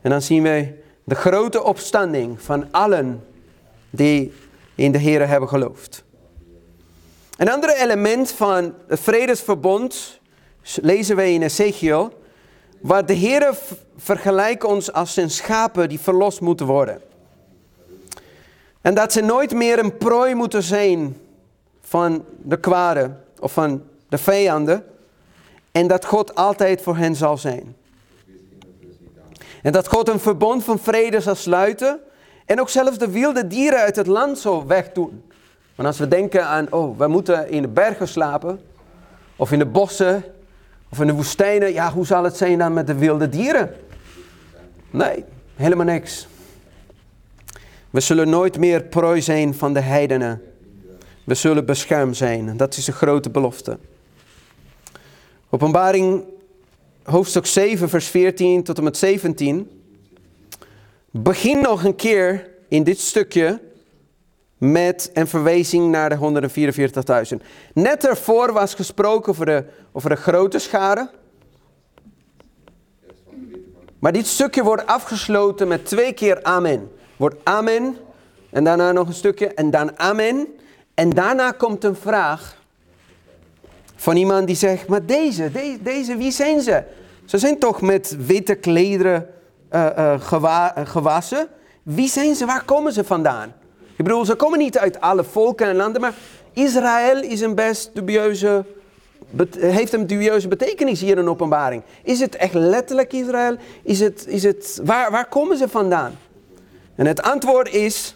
En 0.01 0.09
dan 0.09 0.21
zien 0.21 0.43
wij 0.43 0.75
de 1.03 1.15
grote 1.15 1.63
opstanding 1.63 2.41
van 2.41 2.71
allen 2.71 3.23
die 3.89 4.33
in 4.75 4.91
de 4.91 4.97
Heer 4.97 5.27
hebben 5.27 5.49
geloofd. 5.49 6.03
Een 7.37 7.51
ander 7.51 7.75
element 7.75 8.31
van 8.31 8.73
het 8.87 8.99
vredesverbond 8.99 10.19
lezen 10.81 11.15
wij 11.15 11.33
in 11.33 11.41
Ezekiel, 11.41 12.20
waar 12.81 13.05
de 13.05 13.13
Heer 13.13 13.57
vergelijkt 13.97 14.63
ons 14.63 14.93
als 14.93 15.13
zijn 15.13 15.29
schapen 15.29 15.89
die 15.89 15.99
verlost 15.99 16.41
moeten 16.41 16.65
worden. 16.65 17.01
En 18.81 18.93
dat 18.93 19.11
ze 19.11 19.21
nooit 19.21 19.53
meer 19.53 19.79
een 19.79 19.97
prooi 19.97 20.35
moeten 20.35 20.63
zijn 20.63 21.17
van 21.81 22.25
de 22.41 22.59
kwade 22.59 23.11
of 23.39 23.53
van 23.53 23.83
de 24.09 24.17
vijanden. 24.17 24.85
En 25.71 25.87
dat 25.87 26.05
God 26.05 26.35
altijd 26.35 26.81
voor 26.81 26.97
hen 26.97 27.15
zal 27.15 27.37
zijn. 27.37 27.75
En 29.61 29.71
dat 29.71 29.87
God 29.87 30.09
een 30.09 30.19
verbond 30.19 30.63
van 30.63 30.79
vrede 30.79 31.21
zal 31.21 31.35
sluiten. 31.35 31.99
En 32.45 32.59
ook 32.59 32.69
zelfs 32.69 32.97
de 32.97 33.09
wilde 33.09 33.47
dieren 33.47 33.79
uit 33.79 33.95
het 33.95 34.07
land 34.07 34.39
zal 34.39 34.67
wegdoen. 34.67 35.23
Want 35.75 35.87
als 35.87 35.97
we 35.99 36.07
denken 36.07 36.45
aan, 36.45 36.71
oh, 36.71 36.97
we 36.97 37.07
moeten 37.07 37.49
in 37.49 37.61
de 37.61 37.67
bergen 37.67 38.07
slapen. 38.07 38.61
Of 39.35 39.51
in 39.51 39.59
de 39.59 39.65
bossen. 39.65 40.23
Of 40.91 40.99
in 40.99 41.07
de 41.07 41.13
woestijnen. 41.13 41.73
Ja, 41.73 41.91
hoe 41.91 42.05
zal 42.05 42.23
het 42.23 42.37
zijn 42.37 42.57
dan 42.57 42.73
met 42.73 42.87
de 42.87 42.95
wilde 42.95 43.29
dieren? 43.29 43.75
Nee, 44.89 45.23
helemaal 45.55 45.85
niks. 45.85 46.27
We 47.89 47.99
zullen 47.99 48.29
nooit 48.29 48.57
meer 48.57 48.83
prooi 48.83 49.21
zijn 49.21 49.53
van 49.53 49.73
de 49.73 49.79
heidenen. 49.79 50.41
We 51.23 51.33
zullen 51.33 51.65
beschermd 51.65 52.17
zijn. 52.17 52.57
Dat 52.57 52.77
is 52.77 52.87
een 52.87 52.93
grote 52.93 53.29
belofte. 53.29 53.77
Openbaring 55.49 56.23
hoofdstuk 57.03 57.45
7, 57.45 57.89
vers 57.89 58.07
14 58.07 58.63
tot 58.63 58.77
en 58.77 58.83
met 58.83 58.97
17. 58.97 59.69
Begin 61.11 61.61
nog 61.61 61.83
een 61.83 61.95
keer 61.95 62.49
in 62.67 62.83
dit 62.83 62.99
stukje 62.99 63.59
met 64.61 65.09
een 65.13 65.27
verwijzing 65.27 65.91
naar 65.91 66.09
de 66.09 66.49
144.000. 67.33 67.37
Net 67.73 68.07
ervoor 68.07 68.53
was 68.53 68.73
gesproken 68.73 69.31
over 69.31 69.45
de, 69.45 69.63
over 69.91 70.09
de 70.09 70.15
grote 70.15 70.59
schade. 70.59 71.09
Maar 73.99 74.11
dit 74.11 74.27
stukje 74.27 74.63
wordt 74.63 74.85
afgesloten 74.85 75.67
met 75.67 75.85
twee 75.85 76.13
keer 76.13 76.43
amen. 76.43 76.91
Wordt 77.17 77.35
amen 77.43 77.97
en 78.49 78.63
daarna 78.63 78.91
nog 78.91 79.07
een 79.07 79.13
stukje 79.13 79.47
en 79.47 79.71
dan 79.71 79.99
amen. 79.99 80.47
En 80.93 81.09
daarna 81.09 81.51
komt 81.51 81.83
een 81.83 81.95
vraag 81.95 82.57
van 83.95 84.15
iemand 84.15 84.47
die 84.47 84.55
zegt, 84.55 84.87
maar 84.87 85.05
deze, 85.05 85.51
deze, 85.51 85.81
deze 85.81 86.17
wie 86.17 86.31
zijn 86.31 86.61
ze? 86.61 86.83
Ze 87.25 87.37
zijn 87.37 87.59
toch 87.59 87.81
met 87.81 88.15
witte 88.25 88.55
klederen 88.55 89.27
uh, 89.71 89.87
uh, 89.97 90.13
gewassen? 90.83 91.47
Wie 91.83 92.09
zijn 92.09 92.35
ze? 92.35 92.45
Waar 92.45 92.63
komen 92.63 92.93
ze 92.93 93.03
vandaan? 93.03 93.53
Ik 94.01 94.07
bedoel, 94.07 94.25
ze 94.25 94.35
komen 94.35 94.59
niet 94.59 94.77
uit 94.77 95.01
alle 95.01 95.23
volken 95.23 95.67
en 95.67 95.75
landen, 95.75 96.01
maar 96.01 96.13
Israël 96.53 97.21
is 97.23 97.41
een 97.41 97.55
best 97.55 97.89
dubieuze, 97.93 98.65
heeft 99.57 99.93
een 99.93 100.07
dubieuze 100.07 100.47
betekenis 100.47 101.01
hier 101.01 101.17
in 101.17 101.29
openbaring. 101.29 101.83
Is 102.03 102.19
het 102.19 102.35
echt 102.35 102.53
letterlijk 102.53 103.13
Israël? 103.13 103.57
Is 103.83 103.99
het, 103.99 104.27
is 104.27 104.43
het, 104.43 104.79
waar, 104.83 105.11
waar 105.11 105.27
komen 105.27 105.57
ze 105.57 105.67
vandaan? 105.67 106.17
En 106.95 107.05
het 107.05 107.21
antwoord 107.21 107.73
is, 107.73 108.15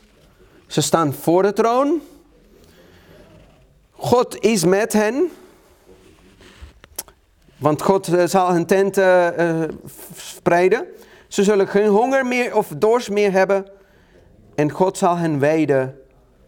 ze 0.67 0.81
staan 0.81 1.13
voor 1.13 1.41
de 1.41 1.53
troon. 1.53 2.01
God 3.91 4.39
is 4.39 4.63
met 4.63 4.93
hen. 4.93 5.31
Want 7.57 7.81
God 7.81 8.07
eh, 8.07 8.25
zal 8.25 8.51
hun 8.51 8.65
tent 8.65 8.97
uh, 8.97 9.27
spreiden. 10.15 10.85
Ze 11.27 11.43
zullen 11.43 11.67
geen 11.67 11.87
honger 11.87 12.25
meer 12.25 12.55
of 12.55 12.67
dorst 12.77 13.09
meer 13.09 13.31
hebben. 13.31 13.65
En 14.55 14.71
God 14.71 14.97
zal 14.97 15.17
hen 15.17 15.39
weiden 15.39 15.99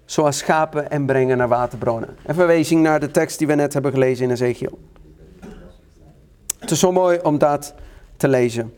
zoals 0.06 0.38
schapen 0.38 0.92
en 0.92 1.06
brengen 1.06 1.38
naar 1.38 1.48
waterbronnen. 1.48 2.18
En 2.26 2.36
verwijzing 2.36 2.82
naar 2.82 3.00
de 3.00 3.12
tekst 3.12 3.38
die 3.38 3.48
we 3.48 3.56
net 3.56 3.74
hebben 3.74 3.92
gelezen 3.92 4.26
in 4.26 4.32
Ezekiel. 4.32 4.80
Het 6.60 6.72
is 6.72 6.80
zo 6.80 6.92
mooi 6.92 7.20
om 7.24 7.38
dat 7.38 7.74
te 8.18 8.28
lezen. 8.28 8.74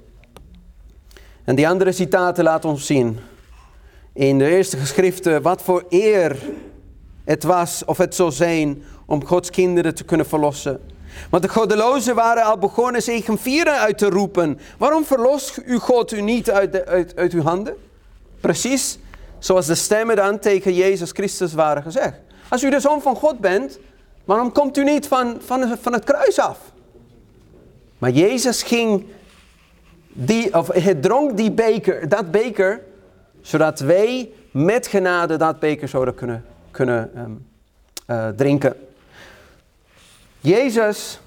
En 1.44 1.56
die 1.56 1.68
andere 1.68 1.92
citaten 1.92 2.44
laten 2.44 2.70
ons 2.70 2.86
zien. 2.86 3.20
In 4.14 4.38
de 4.38 4.50
eerste 4.50 4.78
geschriften 4.78 5.42
wat 5.42 5.62
voor 5.62 5.86
eer 5.90 6.38
het 7.24 7.44
was 7.44 7.86
of 7.86 7.98
het 7.98 8.16
zou 8.16 8.32
zijn 8.32 8.84
om 9.06 9.26
Gods 9.26 9.50
kinderen 9.50 9.96
te 9.96 10.04
kunnen 10.04 10.26
verlossen. 10.26 10.80
Want 11.30 11.44
de 11.44 11.50
goddelozen 11.50 12.16
waren 12.16 12.44
al 12.44 12.58
begonnen 12.58 13.02
een 13.06 13.38
vieren 13.38 13.80
uit 13.80 13.98
te 13.98 14.10
roepen. 14.10 14.60
Waarom 14.78 15.06
verlost 15.06 15.62
u 15.66 15.78
God 15.78 16.12
u 16.12 16.22
niet 16.22 16.52
uit, 16.52 16.86
uit, 16.86 17.16
uit 17.16 17.34
uw 17.34 17.42
handen? 17.42 17.76
Precies 18.40 19.00
zoals 19.40 19.66
de 19.66 19.76
stemmen 19.76 20.16
dan 20.16 20.40
tegen 20.40 20.74
Jezus 20.74 21.12
Christus 21.12 21.54
waren 21.54 21.84
gezegd. 21.84 22.20
Als 22.50 22.64
u 22.64 22.70
de 22.70 22.80
zoon 22.80 23.02
van 23.02 23.16
God 23.16 23.40
bent, 23.40 23.80
waarom 24.26 24.52
komt 24.52 24.78
u 24.78 24.84
niet 24.84 25.08
van, 25.08 25.38
van, 25.40 25.78
van 25.82 25.94
het 25.94 26.04
kruis 26.04 26.40
af? 26.40 26.60
Maar 27.98 28.10
Jezus 28.12 28.64
ging, 28.64 29.06
die, 30.08 30.58
of 30.58 30.68
hij 30.68 30.96
dronk 30.96 31.38
die 31.38 31.52
beker, 31.52 32.10
dat 32.10 32.32
beker, 32.32 32.82
zodat 33.42 33.80
wij 33.80 34.30
met 34.52 34.88
genade 34.88 35.38
dat 35.38 35.60
beker 35.60 35.88
zouden 35.88 36.16
kunnen, 36.16 36.46
kunnen 36.72 37.12
um, 37.18 37.48
uh, 38.08 38.28
drinken. 38.28 38.76
Jezus, 40.40 41.20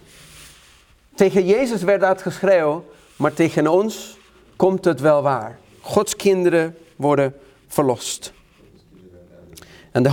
tegen 1.14 1.46
Jezus 1.46 1.82
werd 1.82 2.00
dat 2.00 2.22
geschreeuw, 2.22 2.84
maar 3.16 3.32
tegen 3.32 3.66
ons 3.66 4.18
komt 4.56 4.84
het 4.84 5.00
wel 5.00 5.22
waar. 5.22 5.58
Gods 5.80 6.16
kinderen 6.16 6.76
worden 6.96 7.34
verlost. 7.72 8.32
En 9.92 10.02
de 10.02 10.10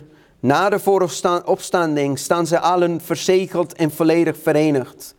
144.000 0.00 0.06
na 0.40 0.68
de 0.68 0.78
vooropstanding 0.78 2.18
staan 2.18 2.46
ze 2.46 2.58
allen 2.58 3.00
verzegeld 3.00 3.72
en 3.72 3.90
volledig 3.90 4.36
verenigd. 4.42 5.14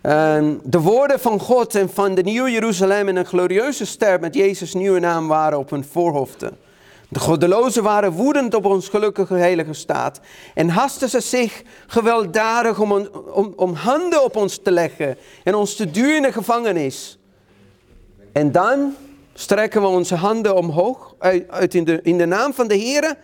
En 0.00 0.60
de 0.64 0.80
woorden 0.80 1.20
van 1.20 1.40
God 1.40 1.74
en 1.74 1.90
van 1.90 2.14
de 2.14 2.22
Nieuwe 2.22 2.50
Jeruzalem 2.50 3.08
en 3.08 3.16
een 3.16 3.26
glorieuze 3.26 3.86
ster 3.86 4.20
met 4.20 4.34
Jezus' 4.34 4.74
nieuwe 4.74 4.98
naam 4.98 5.28
waren 5.28 5.58
op 5.58 5.70
hun 5.70 5.84
voorhoofden. 5.84 6.56
De 7.08 7.18
goddelozen 7.18 7.82
waren 7.82 8.12
woedend 8.12 8.54
op 8.54 8.64
ons 8.64 8.88
gelukkige 8.88 9.34
heilige 9.34 9.72
staat 9.72 10.20
en 10.54 10.68
hasten 10.68 11.08
ze 11.08 11.20
zich 11.20 11.62
gewelddadig 11.86 12.80
om, 12.80 12.92
om, 13.32 13.52
om 13.56 13.74
handen 13.74 14.24
op 14.24 14.36
ons 14.36 14.58
te 14.62 14.70
leggen 14.70 15.16
en 15.44 15.54
ons 15.54 15.74
te 15.74 15.90
duwen 15.90 16.16
in 16.16 16.22
de 16.22 16.32
gevangenis. 16.32 17.18
En 18.32 18.52
dan 18.52 18.94
strekken 19.34 19.80
we 19.80 19.86
onze 19.86 20.14
handen 20.14 20.56
omhoog 20.56 21.14
uit, 21.18 21.74
in, 21.74 21.84
de, 21.84 22.00
in 22.02 22.18
de 22.18 22.26
naam 22.26 22.54
van 22.54 22.68
de 22.68 22.74
Heer 22.74 23.16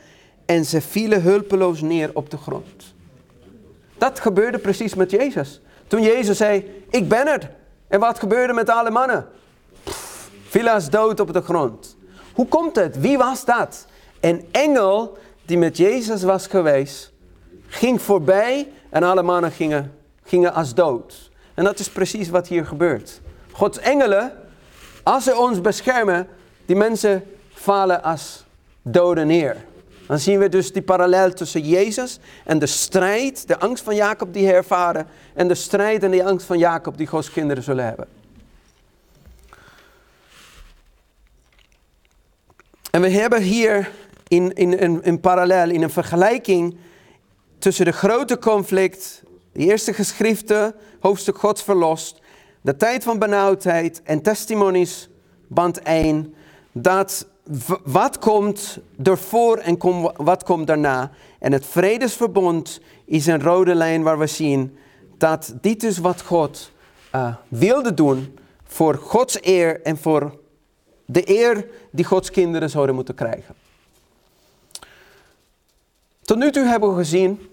en 0.46 0.64
ze 0.64 0.80
vielen 0.80 1.22
hulpeloos 1.22 1.80
neer 1.80 2.10
op 2.12 2.30
de 2.30 2.36
grond. 2.36 2.94
Dat 3.98 4.20
gebeurde 4.20 4.58
precies 4.58 4.94
met 4.94 5.10
Jezus. 5.10 5.60
Toen 5.86 6.02
Jezus 6.02 6.36
zei, 6.36 6.84
ik 6.90 7.08
ben 7.08 7.26
er. 7.26 7.50
En 7.88 8.00
wat 8.00 8.18
gebeurde 8.18 8.52
met 8.52 8.68
alle 8.68 8.90
mannen? 8.90 9.26
Vielen 10.48 10.90
dood 10.90 11.20
op 11.20 11.32
de 11.32 11.42
grond. 11.42 11.96
Hoe 12.34 12.46
komt 12.46 12.76
het? 12.76 13.00
Wie 13.00 13.18
was 13.18 13.44
dat? 13.44 13.86
Een 14.20 14.46
engel 14.50 15.18
die 15.44 15.58
met 15.58 15.76
Jezus 15.76 16.22
was 16.22 16.46
geweest, 16.46 17.12
ging 17.66 18.02
voorbij 18.02 18.72
en 18.90 19.02
alle 19.02 19.22
mannen 19.22 19.50
gingen, 19.50 19.94
gingen 20.24 20.54
als 20.54 20.74
dood. 20.74 21.30
En 21.54 21.64
dat 21.64 21.78
is 21.78 21.90
precies 21.90 22.28
wat 22.28 22.48
hier 22.48 22.66
gebeurt. 22.66 23.20
Gods 23.52 23.78
engelen, 23.78 24.32
als 25.08 25.24
ze 25.24 25.36
ons 25.36 25.60
beschermen, 25.60 26.28
die 26.66 26.76
mensen 26.76 27.24
vallen 27.52 28.02
als 28.02 28.44
doden 28.82 29.26
neer. 29.26 29.56
Dan 30.06 30.18
zien 30.18 30.38
we 30.38 30.48
dus 30.48 30.72
die 30.72 30.82
parallel 30.82 31.32
tussen 31.32 31.60
Jezus 31.60 32.18
en 32.44 32.58
de 32.58 32.66
strijd, 32.66 33.48
de 33.48 33.58
angst 33.58 33.84
van 33.84 33.94
Jacob 33.94 34.32
die 34.32 34.46
hij 34.46 34.54
ervaren, 34.54 35.06
en 35.34 35.48
de 35.48 35.54
strijd 35.54 36.02
en 36.02 36.10
de 36.10 36.24
angst 36.24 36.46
van 36.46 36.58
Jacob 36.58 36.96
die 36.96 37.06
Gods 37.06 37.30
kinderen 37.30 37.62
zullen 37.62 37.84
hebben. 37.84 38.06
En 42.90 43.00
we 43.00 43.10
hebben 43.10 43.42
hier 43.42 43.90
in, 44.28 44.52
in, 44.52 44.78
in, 44.78 45.02
in 45.02 45.20
parallel, 45.20 45.70
in 45.70 45.82
een 45.82 45.90
vergelijking 45.90 46.76
tussen 47.58 47.84
de 47.84 47.92
grote 47.92 48.38
conflict, 48.38 49.22
de 49.52 49.60
eerste 49.60 49.92
geschriften, 49.92 50.74
hoofdstuk 51.00 51.38
Gods 51.38 51.62
verlost, 51.62 52.17
de 52.60 52.76
tijd 52.76 53.04
van 53.04 53.18
benauwdheid 53.18 54.02
en 54.02 54.22
testimonies, 54.22 55.08
band 55.46 55.82
1, 55.82 56.34
dat 56.72 57.26
wat 57.84 58.18
komt 58.18 58.78
ervoor 59.02 59.56
en 59.56 59.78
wat 60.16 60.44
komt 60.44 60.66
daarna. 60.66 61.10
En 61.38 61.52
het 61.52 61.66
vredesverbond 61.66 62.80
is 63.04 63.26
een 63.26 63.42
rode 63.42 63.74
lijn 63.74 64.02
waar 64.02 64.18
we 64.18 64.26
zien 64.26 64.76
dat 65.16 65.54
dit 65.60 65.82
is 65.82 65.98
wat 65.98 66.22
God 66.22 66.70
uh, 67.14 67.34
wilde 67.48 67.94
doen 67.94 68.38
voor 68.64 68.94
Gods 68.94 69.38
eer 69.40 69.82
en 69.82 69.98
voor 69.98 70.38
de 71.04 71.30
eer 71.38 71.66
die 71.90 72.04
Gods 72.04 72.30
kinderen 72.30 72.70
zouden 72.70 72.94
moeten 72.94 73.14
krijgen. 73.14 73.54
Tot 76.22 76.38
nu 76.38 76.50
toe 76.50 76.64
hebben 76.64 76.88
we 76.88 76.96
gezien 76.96 77.48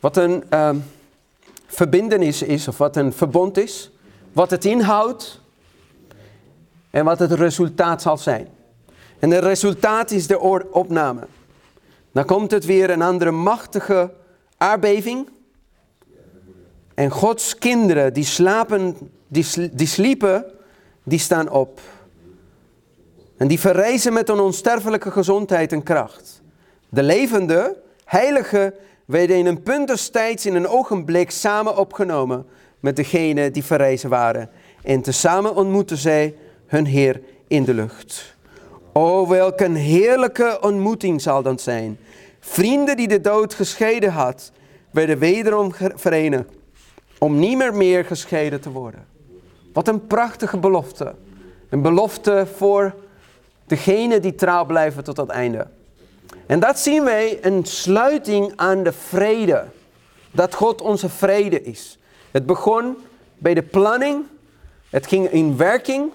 wat 0.00 0.16
een 0.16 0.44
uh, 0.50 0.70
verbindenis 1.68 2.42
is, 2.42 2.68
of 2.68 2.78
wat 2.78 2.96
een 2.96 3.12
verbond 3.12 3.56
is, 3.56 3.90
wat 4.32 4.50
het 4.50 4.64
inhoudt 4.64 5.40
en 6.90 7.04
wat 7.04 7.18
het 7.18 7.32
resultaat 7.32 8.02
zal 8.02 8.16
zijn. 8.16 8.48
En 9.18 9.30
het 9.30 9.44
resultaat 9.44 10.10
is 10.10 10.26
de 10.26 10.40
opname. 10.70 11.26
Dan 12.12 12.24
komt 12.24 12.50
het 12.50 12.64
weer 12.64 12.90
een 12.90 13.02
andere 13.02 13.30
machtige 13.30 14.10
aardbeving. 14.56 15.28
En 16.94 17.10
Gods 17.10 17.58
kinderen 17.58 18.12
die 18.12 18.24
slapen, 18.24 18.96
die, 19.28 19.46
die 19.72 19.86
sliepen, 19.86 20.44
die 21.02 21.18
staan 21.18 21.50
op. 21.50 21.80
En 23.36 23.48
die 23.48 23.60
verrijzen 23.60 24.12
met 24.12 24.28
een 24.28 24.40
onsterfelijke 24.40 25.10
gezondheid 25.10 25.72
en 25.72 25.82
kracht. 25.82 26.42
De 26.88 27.02
levende, 27.02 27.76
heilige, 28.04 28.74
werden 29.08 29.36
in 29.36 29.46
een 29.46 29.62
punt 29.62 29.88
des 29.88 30.08
tijds 30.08 30.46
in 30.46 30.54
een 30.54 30.68
ogenblik 30.68 31.30
samen 31.30 31.76
opgenomen 31.76 32.46
met 32.80 32.96
degenen 32.96 33.52
die 33.52 33.64
verrezen 33.64 34.10
waren. 34.10 34.50
En 34.82 35.02
tezamen 35.02 35.54
ontmoetten 35.54 35.96
zij 35.96 36.34
hun 36.66 36.86
Heer 36.86 37.20
in 37.46 37.64
de 37.64 37.74
lucht. 37.74 38.36
O, 38.92 39.26
welke 39.26 39.64
een 39.64 39.76
heerlijke 39.76 40.58
ontmoeting 40.60 41.20
zal 41.20 41.42
dat 41.42 41.60
zijn. 41.60 41.98
Vrienden 42.40 42.96
die 42.96 43.08
de 43.08 43.20
dood 43.20 43.54
gescheiden 43.54 44.12
had, 44.12 44.52
werden 44.90 45.18
wederom 45.18 45.72
verenigd 45.94 46.48
om 47.18 47.38
niet 47.38 47.56
meer 47.56 47.74
meer 47.74 48.04
gescheiden 48.04 48.60
te 48.60 48.70
worden. 48.70 49.06
Wat 49.72 49.88
een 49.88 50.06
prachtige 50.06 50.58
belofte. 50.58 51.14
Een 51.68 51.82
belofte 51.82 52.46
voor 52.56 52.94
degenen 53.66 54.22
die 54.22 54.34
trouw 54.34 54.64
blijven 54.64 55.04
tot 55.04 55.16
het 55.16 55.28
einde. 55.28 55.66
En 56.46 56.60
dat 56.60 56.78
zien 56.78 57.04
wij 57.04 57.38
een 57.42 57.64
sluiting 57.64 58.52
aan 58.56 58.82
de 58.82 58.92
vrede. 58.92 59.64
Dat 60.30 60.54
God 60.54 60.80
onze 60.80 61.08
vrede 61.08 61.62
is. 61.62 61.98
Het 62.30 62.46
begon 62.46 62.96
bij 63.38 63.54
de 63.54 63.62
planning. 63.62 64.24
Het 64.90 65.06
ging 65.06 65.30
in 65.30 65.56
werking 65.56 66.10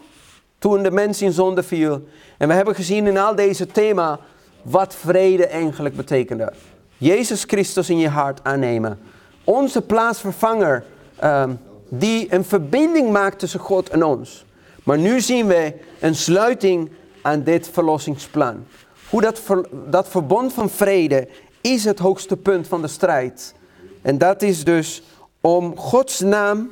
toen 0.60 0.84
de 0.84 0.92
mens 0.92 1.22
in 1.22 1.32
zonde 1.32 1.64
viel. 1.64 2.08
En 2.38 2.48
we 2.48 2.54
hebben 2.54 2.76
gezien 2.76 3.08
in 3.08 3.18
al 3.18 3.36
deze 3.36 3.68
thema 3.68 4.20
wat 4.62 4.96
vrede 4.96 5.48
eigenlijk 5.48 5.96
betekende. 5.96 6.54
Jezus 6.98 7.44
Christus 7.44 7.90
in 7.90 7.98
je 7.98 8.10
hart 8.10 8.40
aannemen. 8.44 9.00
Onze 9.44 9.82
plaatsvervanger 9.82 10.84
um, 11.24 11.60
die 11.90 12.34
een 12.34 12.46
verbinding 12.46 13.12
maakt 13.12 13.40
tussen 13.40 13.60
God 13.60 13.90
en 13.90 14.04
ons. 14.04 14.46
Maar 14.84 14.98
nu 14.98 15.22
zien 15.22 15.48
we 15.48 15.74
een 16.00 16.16
sluiting 16.16 16.92
aan 17.22 17.44
dit 17.44 17.70
verlossingsplan. 17.72 18.66
Hoe 19.14 19.22
dat, 19.22 19.42
dat 19.90 20.08
verbond 20.08 20.54
van 20.54 20.70
vrede 20.70 21.28
is 21.62 21.84
het 21.84 22.00
hoogste 22.00 22.38
punt 22.38 22.68
van 22.68 22.82
de 22.82 22.88
strijd. 22.88 23.54
En 24.02 24.18
dat 24.18 24.42
is 24.42 24.64
dus 24.64 25.04
om 25.42 25.78
Gods 25.78 26.20
naam, 26.20 26.72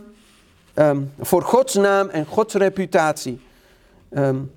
um, 0.75 1.11
voor 1.19 1.41
Gods 1.41 1.73
naam 1.73 2.09
en 2.09 2.25
Gods 2.25 2.53
reputatie 2.53 3.41
Um, 4.13 4.51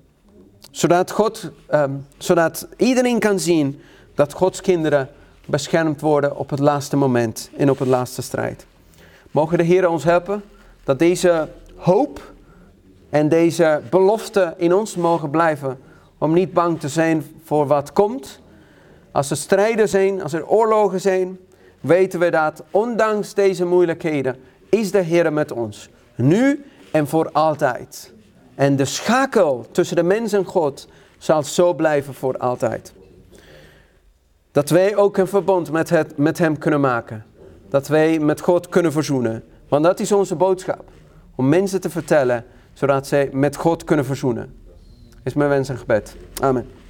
zodat, 0.71 1.11
God, 1.11 1.51
um, 1.73 2.05
zodat 2.17 2.67
iedereen 2.77 3.19
kan 3.19 3.39
zien 3.39 3.81
dat 4.15 4.33
Gods 4.33 4.61
kinderen 4.61 5.09
beschermd 5.45 6.01
worden 6.01 6.37
op 6.37 6.49
het 6.49 6.59
laatste 6.59 6.97
moment 6.97 7.49
en 7.57 7.69
op 7.69 7.79
het 7.79 7.87
laatste 7.87 8.21
strijd. 8.21 8.65
Mogen 9.31 9.57
de 9.57 9.63
Heer 9.63 9.89
ons 9.89 10.03
helpen 10.03 10.43
dat 10.83 10.99
deze 10.99 11.49
hoop 11.75 12.33
en 13.09 13.29
deze 13.29 13.81
belofte 13.89 14.53
in 14.57 14.73
ons 14.73 14.95
mogen 14.95 15.29
blijven. 15.29 15.79
Om 16.17 16.33
niet 16.33 16.53
bang 16.53 16.79
te 16.79 16.89
zijn 16.89 17.23
voor 17.45 17.67
wat 17.67 17.93
komt. 17.93 18.39
Als 19.11 19.29
er 19.29 19.37
strijden 19.37 19.89
zijn, 19.89 20.21
als 20.21 20.33
er 20.33 20.47
oorlogen 20.47 21.01
zijn, 21.01 21.39
weten 21.81 22.19
we 22.19 22.29
dat 22.29 22.63
ondanks 22.71 23.33
deze 23.33 23.65
moeilijkheden 23.65 24.35
is 24.69 24.91
de 24.91 25.01
Heer 25.01 25.33
met 25.33 25.51
ons. 25.51 25.89
Nu 26.15 26.65
en 26.91 27.07
voor 27.07 27.31
altijd. 27.31 28.13
En 28.55 28.75
de 28.75 28.85
schakel 28.85 29.65
tussen 29.71 29.95
de 29.95 30.03
mens 30.03 30.33
en 30.33 30.45
God 30.45 30.87
zal 31.17 31.43
zo 31.43 31.73
blijven 31.73 32.13
voor 32.13 32.37
altijd. 32.37 32.93
Dat 34.51 34.69
wij 34.69 34.95
ook 34.95 35.17
een 35.17 35.27
verbond 35.27 35.71
met, 35.71 35.89
het, 35.89 36.17
met 36.17 36.37
Hem 36.37 36.57
kunnen 36.57 36.81
maken. 36.81 37.25
Dat 37.69 37.87
wij 37.87 38.19
met 38.19 38.41
God 38.41 38.69
kunnen 38.69 38.91
verzoenen. 38.91 39.43
Want 39.67 39.83
dat 39.83 39.99
is 39.99 40.11
onze 40.11 40.35
boodschap. 40.35 40.83
Om 41.35 41.49
mensen 41.49 41.81
te 41.81 41.89
vertellen, 41.89 42.45
zodat 42.73 43.07
zij 43.07 43.29
met 43.31 43.55
God 43.55 43.83
kunnen 43.83 44.05
verzoenen. 44.05 44.55
Is 45.23 45.33
mijn 45.33 45.49
wens 45.49 45.69
en 45.69 45.77
gebed. 45.77 46.15
Amen. 46.41 46.84